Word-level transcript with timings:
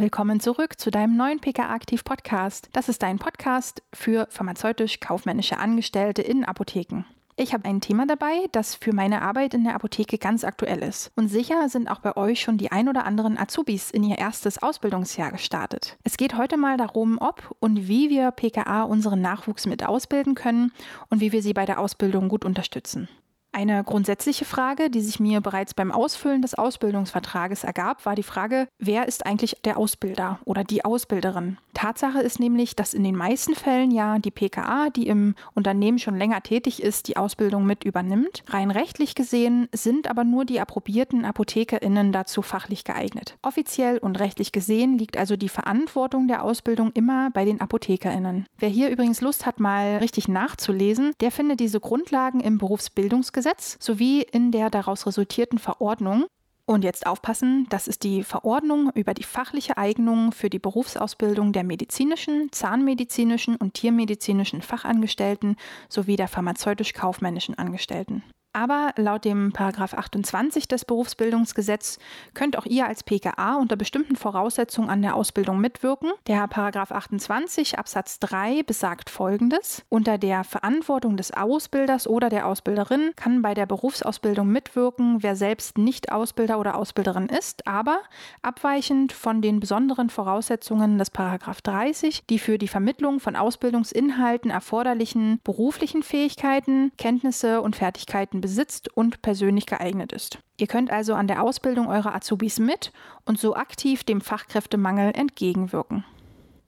Willkommen 0.00 0.38
zurück 0.38 0.78
zu 0.78 0.92
deinem 0.92 1.16
neuen 1.16 1.40
PKA 1.40 1.70
Aktiv 1.70 2.04
Podcast. 2.04 2.68
Das 2.72 2.88
ist 2.88 3.02
dein 3.02 3.18
Podcast 3.18 3.82
für 3.92 4.28
pharmazeutisch-kaufmännische 4.30 5.58
Angestellte 5.58 6.22
in 6.22 6.44
Apotheken. 6.44 7.04
Ich 7.34 7.52
habe 7.52 7.64
ein 7.64 7.80
Thema 7.80 8.06
dabei, 8.06 8.46
das 8.52 8.76
für 8.76 8.92
meine 8.92 9.22
Arbeit 9.22 9.54
in 9.54 9.64
der 9.64 9.74
Apotheke 9.74 10.18
ganz 10.18 10.44
aktuell 10.44 10.84
ist. 10.84 11.10
Und 11.16 11.26
sicher 11.26 11.68
sind 11.68 11.90
auch 11.90 11.98
bei 11.98 12.16
euch 12.16 12.40
schon 12.40 12.58
die 12.58 12.70
ein 12.70 12.88
oder 12.88 13.06
anderen 13.06 13.36
Azubis 13.36 13.90
in 13.90 14.04
ihr 14.04 14.18
erstes 14.18 14.62
Ausbildungsjahr 14.62 15.32
gestartet. 15.32 15.96
Es 16.04 16.16
geht 16.16 16.36
heute 16.36 16.56
mal 16.56 16.76
darum, 16.76 17.18
ob 17.18 17.56
und 17.58 17.88
wie 17.88 18.08
wir 18.08 18.30
PKA 18.30 18.84
unseren 18.84 19.20
Nachwuchs 19.20 19.66
mit 19.66 19.84
ausbilden 19.84 20.36
können 20.36 20.70
und 21.10 21.20
wie 21.20 21.32
wir 21.32 21.42
sie 21.42 21.54
bei 21.54 21.66
der 21.66 21.80
Ausbildung 21.80 22.28
gut 22.28 22.44
unterstützen. 22.44 23.08
Eine 23.50 23.82
grundsätzliche 23.82 24.44
Frage, 24.44 24.90
die 24.90 25.00
sich 25.00 25.20
mir 25.20 25.40
bereits 25.40 25.72
beim 25.72 25.90
Ausfüllen 25.90 26.42
des 26.42 26.54
Ausbildungsvertrages 26.54 27.64
ergab, 27.64 28.04
war 28.04 28.14
die 28.14 28.22
Frage, 28.22 28.68
wer 28.78 29.08
ist 29.08 29.26
eigentlich 29.26 29.56
der 29.64 29.78
Ausbilder 29.78 30.38
oder 30.44 30.64
die 30.64 30.84
Ausbilderin? 30.84 31.58
Tatsache 31.72 32.20
ist 32.20 32.40
nämlich, 32.40 32.76
dass 32.76 32.92
in 32.92 33.04
den 33.04 33.16
meisten 33.16 33.54
Fällen 33.54 33.90
ja 33.90 34.18
die 34.18 34.30
PKA, 34.30 34.90
die 34.90 35.06
im 35.06 35.34
Unternehmen 35.54 35.98
schon 35.98 36.16
länger 36.16 36.42
tätig 36.42 36.82
ist, 36.82 37.08
die 37.08 37.16
Ausbildung 37.16 37.64
mit 37.64 37.84
übernimmt. 37.84 38.42
Rein 38.48 38.70
rechtlich 38.70 39.14
gesehen 39.14 39.68
sind 39.72 40.10
aber 40.10 40.24
nur 40.24 40.44
die 40.44 40.60
approbierten 40.60 41.24
ApothekerInnen 41.24 42.12
dazu 42.12 42.42
fachlich 42.42 42.84
geeignet. 42.84 43.36
Offiziell 43.42 43.98
und 43.98 44.18
rechtlich 44.18 44.52
gesehen 44.52 44.98
liegt 44.98 45.16
also 45.16 45.36
die 45.36 45.48
Verantwortung 45.48 46.26
der 46.28 46.42
Ausbildung 46.42 46.90
immer 46.94 47.30
bei 47.30 47.44
den 47.44 47.60
ApothekerInnen. 47.60 48.46
Wer 48.58 48.68
hier 48.68 48.90
übrigens 48.90 49.20
Lust 49.20 49.46
hat, 49.46 49.60
mal 49.60 49.98
richtig 49.98 50.28
nachzulesen, 50.28 51.12
der 51.20 51.30
findet 51.30 51.60
diese 51.60 51.80
Grundlagen 51.80 52.40
im 52.40 52.58
Berufsbildungsgesetz 52.58 53.37
Gesetz 53.38 53.76
sowie 53.78 54.22
in 54.22 54.50
der 54.50 54.68
daraus 54.68 55.06
resultierten 55.06 55.60
Verordnung. 55.60 56.26
Und 56.66 56.82
jetzt 56.82 57.06
aufpassen, 57.06 57.68
das 57.70 57.86
ist 57.86 58.02
die 58.02 58.24
Verordnung 58.24 58.90
über 58.96 59.14
die 59.14 59.22
fachliche 59.22 59.76
Eignung 59.76 60.32
für 60.32 60.50
die 60.50 60.58
Berufsausbildung 60.58 61.52
der 61.52 61.62
medizinischen, 61.62 62.50
zahnmedizinischen 62.50 63.54
und 63.54 63.74
tiermedizinischen 63.74 64.60
Fachangestellten 64.60 65.54
sowie 65.88 66.16
der 66.16 66.26
pharmazeutisch-kaufmännischen 66.26 67.56
Angestellten. 67.56 68.24
Aber 68.58 68.92
laut 68.96 69.24
dem 69.24 69.52
Paragraph 69.52 69.94
28 69.94 70.66
des 70.66 70.84
Berufsbildungsgesetzes 70.84 72.00
könnt 72.34 72.58
auch 72.58 72.66
ihr 72.66 72.88
als 72.88 73.04
PKA 73.04 73.54
unter 73.54 73.76
bestimmten 73.76 74.16
Voraussetzungen 74.16 74.90
an 74.90 75.00
der 75.00 75.14
Ausbildung 75.14 75.60
mitwirken. 75.60 76.10
Der 76.26 76.48
Paragraph 76.48 76.90
28 76.90 77.78
Absatz 77.78 78.18
3 78.18 78.64
besagt 78.64 79.10
folgendes: 79.10 79.84
Unter 79.88 80.18
der 80.18 80.42
Verantwortung 80.42 81.16
des 81.16 81.30
Ausbilders 81.30 82.08
oder 82.08 82.30
der 82.30 82.48
Ausbilderin 82.48 83.12
kann 83.14 83.42
bei 83.42 83.54
der 83.54 83.66
Berufsausbildung 83.66 84.48
mitwirken, 84.48 85.22
wer 85.22 85.36
selbst 85.36 85.78
nicht 85.78 86.10
Ausbilder 86.10 86.58
oder 86.58 86.74
Ausbilderin 86.74 87.26
ist, 87.26 87.64
aber 87.68 88.00
abweichend 88.42 89.12
von 89.12 89.40
den 89.40 89.60
besonderen 89.60 90.10
Voraussetzungen 90.10 90.98
des 90.98 91.10
Paragraph 91.10 91.60
30, 91.60 92.26
die 92.26 92.40
für 92.40 92.58
die 92.58 92.66
Vermittlung 92.66 93.20
von 93.20 93.36
Ausbildungsinhalten 93.36 94.50
erforderlichen 94.50 95.38
beruflichen 95.44 96.02
Fähigkeiten, 96.02 96.90
Kenntnisse 96.98 97.62
und 97.62 97.76
Fertigkeiten 97.76 98.47
besitzt 98.48 98.88
und 98.96 99.20
persönlich 99.20 99.66
geeignet 99.66 100.10
ist. 100.12 100.38
Ihr 100.56 100.66
könnt 100.66 100.90
also 100.90 101.12
an 101.14 101.28
der 101.28 101.42
Ausbildung 101.42 101.86
eurer 101.88 102.14
Azubis 102.14 102.58
mit 102.58 102.92
und 103.26 103.38
so 103.38 103.54
aktiv 103.54 104.04
dem 104.04 104.22
Fachkräftemangel 104.22 105.12
entgegenwirken. 105.14 106.04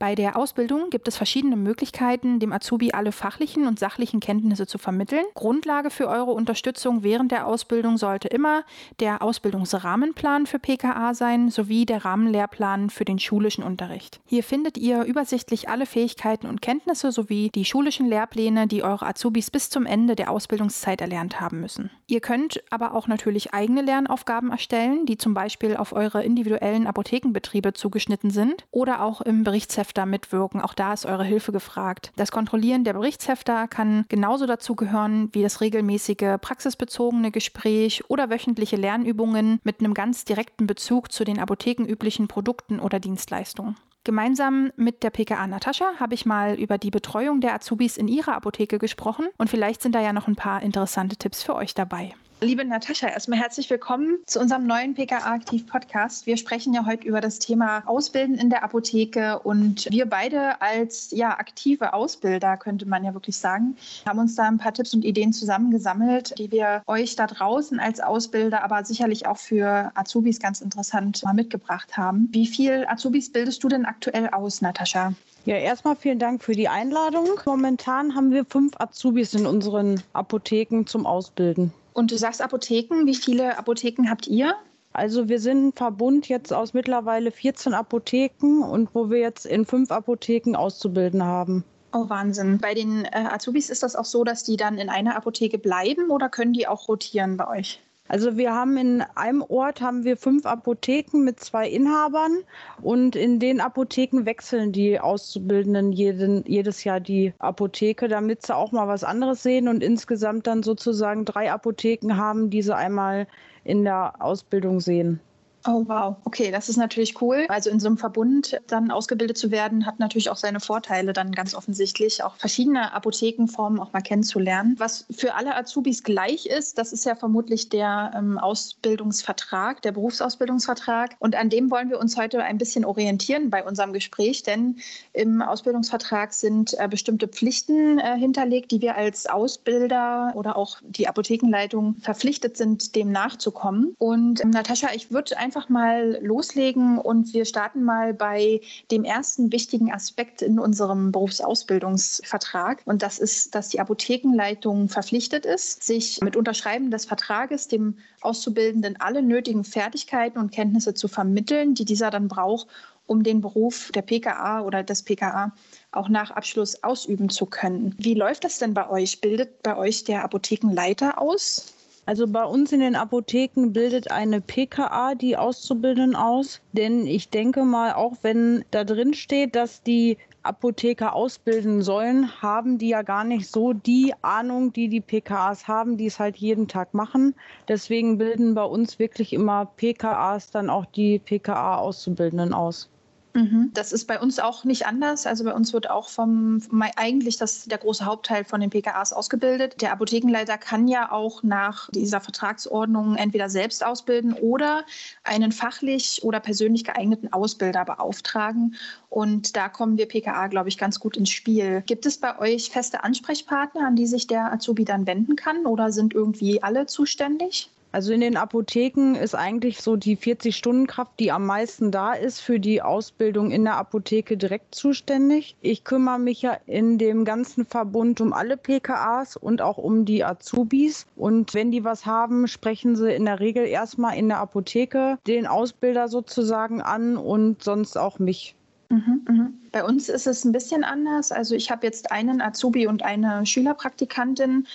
Bei 0.01 0.15
der 0.15 0.35
Ausbildung 0.35 0.89
gibt 0.89 1.07
es 1.07 1.15
verschiedene 1.15 1.55
Möglichkeiten, 1.55 2.39
dem 2.39 2.53
Azubi 2.53 2.91
alle 2.91 3.11
fachlichen 3.11 3.67
und 3.67 3.77
sachlichen 3.77 4.19
Kenntnisse 4.19 4.65
zu 4.65 4.79
vermitteln. 4.79 5.23
Grundlage 5.35 5.91
für 5.91 6.07
eure 6.07 6.31
Unterstützung 6.31 7.03
während 7.03 7.31
der 7.31 7.45
Ausbildung 7.45 7.97
sollte 7.97 8.27
immer 8.27 8.63
der 8.99 9.21
Ausbildungsrahmenplan 9.21 10.47
für 10.47 10.57
PKA 10.57 11.13
sein, 11.13 11.51
sowie 11.51 11.85
der 11.85 12.03
Rahmenlehrplan 12.03 12.89
für 12.89 13.05
den 13.05 13.19
schulischen 13.19 13.63
Unterricht. 13.63 14.19
Hier 14.25 14.43
findet 14.43 14.75
ihr 14.79 15.03
übersichtlich 15.03 15.69
alle 15.69 15.85
Fähigkeiten 15.85 16.47
und 16.47 16.63
Kenntnisse 16.63 17.11
sowie 17.11 17.51
die 17.53 17.63
schulischen 17.63 18.07
Lehrpläne, 18.07 18.65
die 18.65 18.81
eure 18.81 19.05
Azubis 19.05 19.51
bis 19.51 19.69
zum 19.69 19.85
Ende 19.85 20.15
der 20.15 20.31
Ausbildungszeit 20.31 20.99
erlernt 20.99 21.39
haben 21.39 21.61
müssen. 21.61 21.91
Ihr 22.07 22.21
könnt 22.21 22.63
aber 22.71 22.95
auch 22.95 23.07
natürlich 23.07 23.53
eigene 23.53 23.83
Lernaufgaben 23.83 24.49
erstellen, 24.49 25.05
die 25.05 25.19
zum 25.19 25.35
Beispiel 25.35 25.77
auf 25.77 25.93
eure 25.93 26.23
individuellen 26.23 26.87
Apothekenbetriebe 26.87 27.73
zugeschnitten 27.73 28.31
sind 28.31 28.65
oder 28.71 29.03
auch 29.03 29.21
im 29.21 29.43
Berichtsheft 29.43 29.90
Berichtshefter 29.91 30.05
mitwirken. 30.05 30.61
Auch 30.61 30.73
da 30.73 30.93
ist 30.93 31.05
eure 31.05 31.23
Hilfe 31.23 31.51
gefragt. 31.51 32.11
Das 32.15 32.31
Kontrollieren 32.31 32.83
der 32.83 32.93
Berichtshefter 32.93 33.67
kann 33.67 34.05
genauso 34.09 34.45
dazu 34.45 34.75
gehören 34.75 35.29
wie 35.33 35.41
das 35.41 35.61
regelmäßige 35.61 36.37
praxisbezogene 36.39 37.31
Gespräch 37.31 38.03
oder 38.09 38.29
wöchentliche 38.29 38.77
Lernübungen 38.77 39.59
mit 39.63 39.79
einem 39.79 39.93
ganz 39.93 40.23
direkten 40.23 40.67
Bezug 40.67 41.11
zu 41.11 41.23
den 41.23 41.39
apothekenüblichen 41.39 42.27
Produkten 42.27 42.79
oder 42.79 42.99
Dienstleistungen. 42.99 43.75
Gemeinsam 44.03 44.71
mit 44.77 45.03
der 45.03 45.11
PKA 45.11 45.45
Natascha 45.45 45.85
habe 45.99 46.15
ich 46.15 46.25
mal 46.25 46.55
über 46.55 46.77
die 46.77 46.89
Betreuung 46.89 47.39
der 47.39 47.53
Azubis 47.53 47.97
in 47.97 48.07
ihrer 48.07 48.35
Apotheke 48.35 48.79
gesprochen 48.79 49.27
und 49.37 49.49
vielleicht 49.49 49.81
sind 49.81 49.93
da 49.93 50.01
ja 50.01 50.13
noch 50.13 50.27
ein 50.27 50.35
paar 50.35 50.63
interessante 50.63 51.17
Tipps 51.17 51.43
für 51.43 51.53
euch 51.53 51.75
dabei. 51.75 52.13
Liebe 52.43 52.65
Natascha, 52.65 53.07
erstmal 53.07 53.37
herzlich 53.37 53.69
willkommen 53.69 54.17
zu 54.25 54.39
unserem 54.39 54.65
neuen 54.65 54.95
PKA 54.95 55.31
Aktiv 55.31 55.67
Podcast. 55.67 56.25
Wir 56.25 56.37
sprechen 56.37 56.73
ja 56.73 56.87
heute 56.87 57.07
über 57.07 57.21
das 57.21 57.37
Thema 57.37 57.83
Ausbilden 57.85 58.33
in 58.33 58.49
der 58.49 58.63
Apotheke 58.63 59.37
und 59.37 59.85
wir 59.91 60.07
beide 60.07 60.59
als 60.59 61.11
ja 61.11 61.37
aktive 61.37 61.93
Ausbilder 61.93 62.57
könnte 62.57 62.87
man 62.87 63.03
ja 63.03 63.13
wirklich 63.13 63.37
sagen, 63.37 63.77
haben 64.07 64.17
uns 64.17 64.33
da 64.33 64.47
ein 64.47 64.57
paar 64.57 64.73
Tipps 64.73 64.95
und 64.95 65.05
Ideen 65.05 65.33
zusammengesammelt, 65.33 66.33
die 66.39 66.51
wir 66.51 66.81
euch 66.87 67.15
da 67.15 67.27
draußen 67.27 67.79
als 67.79 67.99
Ausbilder, 67.99 68.63
aber 68.63 68.83
sicherlich 68.85 69.27
auch 69.27 69.37
für 69.37 69.91
Azubis 69.93 70.39
ganz 70.39 70.61
interessant 70.61 71.21
mal 71.23 71.35
mitgebracht 71.35 71.95
haben. 71.95 72.27
Wie 72.31 72.47
viel 72.47 72.87
Azubis 72.87 73.31
bildest 73.31 73.63
du 73.63 73.67
denn 73.67 73.85
aktuell 73.85 74.29
aus, 74.29 74.63
Natascha? 74.63 75.13
Ja, 75.45 75.57
erstmal 75.57 75.95
vielen 75.95 76.17
Dank 76.17 76.43
für 76.43 76.55
die 76.55 76.69
Einladung. 76.69 77.27
Momentan 77.45 78.15
haben 78.15 78.31
wir 78.31 78.45
fünf 78.45 78.73
Azubis 78.79 79.35
in 79.35 79.45
unseren 79.45 80.01
Apotheken 80.13 80.85
zum 80.87 81.05
Ausbilden. 81.05 81.71
Und 81.93 82.11
du 82.11 82.17
sagst 82.17 82.41
Apotheken. 82.41 83.05
Wie 83.05 83.15
viele 83.15 83.57
Apotheken 83.57 84.09
habt 84.09 84.27
ihr? 84.27 84.55
Also 84.93 85.29
wir 85.29 85.39
sind 85.39 85.67
ein 85.67 85.73
Verbund 85.73 86.27
jetzt 86.27 86.51
aus 86.53 86.73
mittlerweile 86.73 87.31
14 87.31 87.73
Apotheken 87.73 88.63
und 88.63 88.93
wo 88.93 89.09
wir 89.09 89.19
jetzt 89.19 89.45
in 89.45 89.65
fünf 89.65 89.91
Apotheken 89.91 90.55
auszubilden 90.55 91.23
haben. 91.23 91.63
Oh, 91.93 92.09
Wahnsinn. 92.09 92.57
Bei 92.57 92.73
den 92.73 93.05
äh, 93.05 93.09
Azubis 93.29 93.69
ist 93.69 93.83
das 93.83 93.95
auch 93.95 94.05
so, 94.05 94.23
dass 94.23 94.43
die 94.43 94.57
dann 94.57 94.77
in 94.77 94.89
einer 94.89 95.15
Apotheke 95.15 95.57
bleiben 95.57 96.09
oder 96.09 96.29
können 96.29 96.53
die 96.53 96.67
auch 96.67 96.87
rotieren 96.87 97.37
bei 97.37 97.47
euch? 97.47 97.81
Also 98.11 98.35
wir 98.35 98.53
haben 98.53 98.75
in 98.75 99.01
einem 99.15 99.41
Ort 99.41 99.79
haben 99.79 100.03
wir 100.03 100.17
fünf 100.17 100.45
Apotheken 100.45 101.19
mit 101.23 101.39
zwei 101.39 101.69
Inhabern 101.69 102.39
und 102.81 103.15
in 103.15 103.39
den 103.39 103.61
Apotheken 103.61 104.25
wechseln 104.25 104.73
die 104.73 104.99
Auszubildenden 104.99 105.93
jeden, 105.93 106.43
jedes 106.45 106.83
Jahr 106.83 106.99
die 106.99 107.33
Apotheke, 107.39 108.09
damit 108.09 108.45
sie 108.45 108.53
auch 108.53 108.73
mal 108.73 108.89
was 108.89 109.05
anderes 109.05 109.43
sehen 109.43 109.69
und 109.69 109.81
insgesamt 109.81 110.45
dann 110.45 110.61
sozusagen 110.61 111.23
drei 111.23 111.53
Apotheken 111.53 112.17
haben, 112.17 112.49
die 112.49 112.61
sie 112.61 112.75
einmal 112.75 113.27
in 113.63 113.85
der 113.85 114.15
Ausbildung 114.19 114.81
sehen. 114.81 115.21
Oh 115.67 115.83
wow, 115.87 116.15
okay, 116.23 116.49
das 116.49 116.69
ist 116.69 116.77
natürlich 116.77 117.21
cool. 117.21 117.45
Also 117.49 117.69
in 117.69 117.79
so 117.79 117.87
einem 117.87 117.97
Verbund 117.97 118.59
dann 118.67 118.89
ausgebildet 118.89 119.37
zu 119.37 119.51
werden, 119.51 119.85
hat 119.85 119.99
natürlich 119.99 120.29
auch 120.29 120.37
seine 120.37 120.59
Vorteile 120.59 121.13
dann 121.13 121.31
ganz 121.33 121.53
offensichtlich, 121.53 122.23
auch 122.23 122.35
verschiedene 122.37 122.93
Apothekenformen 122.93 123.79
auch 123.79 123.93
mal 123.93 124.01
kennenzulernen. 124.01 124.75
Was 124.79 125.05
für 125.11 125.35
alle 125.35 125.55
Azubis 125.55 126.03
gleich 126.03 126.47
ist, 126.47 126.77
das 126.77 126.93
ist 126.93 127.05
ja 127.05 127.15
vermutlich 127.15 127.69
der 127.69 128.11
ähm, 128.15 128.39
Ausbildungsvertrag, 128.39 129.81
der 129.83 129.91
Berufsausbildungsvertrag. 129.91 131.15
Und 131.19 131.35
an 131.35 131.49
dem 131.49 131.69
wollen 131.69 131.89
wir 131.89 131.99
uns 131.99 132.17
heute 132.17 132.41
ein 132.41 132.57
bisschen 132.57 132.83
orientieren 132.83 133.51
bei 133.51 133.63
unserem 133.63 133.93
Gespräch, 133.93 134.41
denn 134.41 134.77
im 135.13 135.43
Ausbildungsvertrag 135.43 136.33
sind 136.33 136.73
äh, 136.79 136.87
bestimmte 136.87 137.27
Pflichten 137.27 137.99
äh, 137.99 138.17
hinterlegt, 138.17 138.71
die 138.71 138.81
wir 138.81 138.95
als 138.95 139.27
Ausbilder 139.27 140.31
oder 140.35 140.55
auch 140.55 140.77
die 140.81 141.07
Apothekenleitung 141.07 141.95
verpflichtet 142.01 142.57
sind, 142.57 142.95
dem 142.95 143.11
nachzukommen. 143.11 143.95
Und 143.99 144.41
ähm, 144.43 144.49
Natascha, 144.49 144.89
ich 144.93 145.11
würde 145.11 145.37
einfach 145.37 145.50
einfach 145.51 145.67
mal 145.67 146.17
loslegen 146.21 146.97
und 146.97 147.33
wir 147.33 147.43
starten 147.43 147.83
mal 147.83 148.13
bei 148.13 148.61
dem 148.89 149.03
ersten 149.03 149.51
wichtigen 149.51 149.91
Aspekt 149.91 150.41
in 150.41 150.59
unserem 150.59 151.11
Berufsausbildungsvertrag. 151.11 152.81
Und 152.85 153.01
das 153.01 153.19
ist, 153.19 153.53
dass 153.53 153.67
die 153.67 153.81
Apothekenleitung 153.81 154.87
verpflichtet 154.87 155.45
ist, 155.45 155.83
sich 155.83 156.21
mit 156.21 156.37
Unterschreiben 156.37 156.89
des 156.89 157.03
Vertrages 157.03 157.67
dem 157.67 157.97
Auszubildenden 158.21 158.95
alle 159.01 159.21
nötigen 159.21 159.65
Fertigkeiten 159.65 160.39
und 160.39 160.53
Kenntnisse 160.53 160.93
zu 160.93 161.09
vermitteln, 161.09 161.73
die 161.73 161.83
dieser 161.83 162.11
dann 162.11 162.29
braucht, 162.29 162.67
um 163.05 163.21
den 163.21 163.41
Beruf 163.41 163.91
der 163.93 164.03
PKA 164.03 164.61
oder 164.61 164.83
des 164.83 165.03
PKA 165.03 165.53
auch 165.91 166.07
nach 166.07 166.31
Abschluss 166.31 166.81
ausüben 166.81 167.27
zu 167.27 167.45
können. 167.45 167.93
Wie 167.97 168.13
läuft 168.13 168.45
das 168.45 168.57
denn 168.57 168.73
bei 168.73 168.89
euch? 168.89 169.19
Bildet 169.19 169.61
bei 169.63 169.75
euch 169.75 170.05
der 170.05 170.23
Apothekenleiter 170.23 171.19
aus? 171.19 171.73
Also 172.05 172.27
bei 172.27 172.43
uns 172.43 172.71
in 172.71 172.79
den 172.79 172.95
Apotheken 172.95 173.73
bildet 173.73 174.09
eine 174.09 174.41
PKA 174.41 175.13
die 175.13 175.37
Auszubildenden 175.37 176.15
aus. 176.15 176.61
Denn 176.73 177.05
ich 177.05 177.29
denke 177.29 177.63
mal, 177.63 177.93
auch 177.93 178.13
wenn 178.23 178.65
da 178.71 178.83
drin 178.83 179.13
steht, 179.13 179.55
dass 179.55 179.83
die 179.83 180.17
Apotheker 180.43 181.15
ausbilden 181.15 181.83
sollen, 181.83 182.41
haben 182.41 182.79
die 182.79 182.89
ja 182.89 183.03
gar 183.03 183.23
nicht 183.23 183.47
so 183.47 183.73
die 183.73 184.13
Ahnung, 184.23 184.73
die 184.73 184.89
die 184.89 185.01
PKAs 185.01 185.67
haben, 185.67 185.97
die 185.97 186.07
es 186.07 186.19
halt 186.19 186.37
jeden 186.37 186.67
Tag 186.67 186.95
machen. 186.95 187.35
Deswegen 187.67 188.17
bilden 188.17 188.55
bei 188.55 188.63
uns 188.63 188.97
wirklich 188.97 189.33
immer 189.33 189.65
PKAs 189.65 190.49
dann 190.49 190.71
auch 190.71 190.85
die 190.85 191.19
PKA-Auszubildenden 191.19 192.53
aus. 192.53 192.89
Mhm. 193.33 193.71
Das 193.73 193.93
ist 193.93 194.05
bei 194.05 194.19
uns 194.19 194.39
auch 194.39 194.63
nicht 194.63 194.85
anders. 194.85 195.25
Also 195.25 195.43
bei 195.43 195.53
uns 195.53 195.73
wird 195.73 195.89
auch 195.89 196.09
vom 196.09 196.61
eigentlich 196.95 197.37
das, 197.37 197.65
der 197.65 197.77
große 197.77 198.05
Hauptteil 198.05 198.43
von 198.43 198.59
den 198.59 198.69
PKAs 198.69 199.13
ausgebildet. 199.13 199.81
Der 199.81 199.93
Apothekenleiter 199.93 200.57
kann 200.57 200.87
ja 200.87 201.11
auch 201.11 201.43
nach 201.43 201.89
dieser 201.91 202.19
Vertragsordnung 202.19 203.15
entweder 203.15 203.49
selbst 203.49 203.85
ausbilden 203.85 204.33
oder 204.33 204.83
einen 205.23 205.51
fachlich 205.51 206.21
oder 206.23 206.39
persönlich 206.39 206.83
geeigneten 206.83 207.31
Ausbilder 207.31 207.85
beauftragen. 207.85 208.75
Und 209.09 209.55
da 209.55 209.69
kommen 209.69 209.97
wir 209.97 210.07
PKA, 210.07 210.47
glaube 210.47 210.69
ich, 210.69 210.77
ganz 210.77 210.99
gut 210.99 211.15
ins 211.17 211.29
Spiel. 211.29 211.83
Gibt 211.85 212.05
es 212.05 212.17
bei 212.17 212.37
euch 212.39 212.69
feste 212.69 213.03
Ansprechpartner, 213.03 213.87
an 213.87 213.95
die 213.95 214.07
sich 214.07 214.27
der 214.27 214.51
Azubi 214.51 214.85
dann 214.85 215.07
wenden 215.07 215.35
kann 215.35 215.65
oder 215.65 215.91
sind 215.91 216.13
irgendwie 216.13 216.61
alle 216.63 216.85
zuständig? 216.85 217.69
Also 217.91 218.13
in 218.13 218.21
den 218.21 218.37
Apotheken 218.37 219.15
ist 219.15 219.35
eigentlich 219.35 219.81
so 219.81 219.97
die 219.97 220.17
40-Stunden-Kraft, 220.17 221.11
die 221.19 221.31
am 221.31 221.45
meisten 221.45 221.91
da 221.91 222.13
ist, 222.13 222.39
für 222.39 222.59
die 222.59 222.81
Ausbildung 222.81 223.51
in 223.51 223.65
der 223.65 223.75
Apotheke 223.75 224.37
direkt 224.37 224.73
zuständig. 224.73 225.55
Ich 225.61 225.83
kümmere 225.83 226.19
mich 226.19 226.41
ja 226.41 226.57
in 226.67 226.97
dem 226.97 227.25
ganzen 227.25 227.65
Verbund 227.65 228.21
um 228.21 228.31
alle 228.31 228.55
PKAs 228.55 229.35
und 229.35 229.61
auch 229.61 229.77
um 229.77 230.05
die 230.05 230.23
Azubis. 230.23 231.05
Und 231.17 231.53
wenn 231.53 231.71
die 231.71 231.83
was 231.83 232.05
haben, 232.05 232.47
sprechen 232.47 232.95
sie 232.95 233.13
in 233.13 233.25
der 233.25 233.41
Regel 233.41 233.65
erstmal 233.65 234.17
in 234.17 234.29
der 234.29 234.39
Apotheke 234.39 235.17
den 235.27 235.45
Ausbilder 235.45 236.07
sozusagen 236.07 236.81
an 236.81 237.17
und 237.17 237.63
sonst 237.63 237.97
auch 237.97 238.19
mich. 238.19 238.55
Mhm, 238.91 239.25
mhm. 239.27 239.53
Bei 239.71 239.85
uns 239.85 240.09
ist 240.09 240.27
es 240.27 240.43
ein 240.43 240.51
bisschen 240.51 240.83
anders. 240.83 241.31
Also 241.31 241.55
ich 241.55 241.71
habe 241.71 241.85
jetzt 241.85 242.11
einen 242.11 242.41
Azubi 242.41 242.87
und 242.87 243.03
eine 243.03 243.45
Schülerpraktikantin 243.45 244.67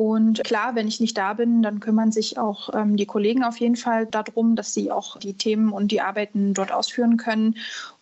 und 0.00 0.42
klar, 0.44 0.76
wenn 0.76 0.88
ich 0.88 0.98
nicht 0.98 1.18
da 1.18 1.34
bin, 1.34 1.62
dann 1.62 1.78
kümmern 1.78 2.10
sich 2.10 2.38
auch 2.38 2.70
ähm, 2.72 2.96
die 2.96 3.04
Kollegen 3.04 3.44
auf 3.44 3.58
jeden 3.58 3.76
Fall 3.76 4.06
darum, 4.06 4.56
dass 4.56 4.72
sie 4.72 4.90
auch 4.90 5.18
die 5.18 5.34
Themen 5.34 5.72
und 5.72 5.92
die 5.92 6.00
Arbeiten 6.00 6.54
dort 6.54 6.72
ausführen 6.72 7.18
können. 7.18 7.58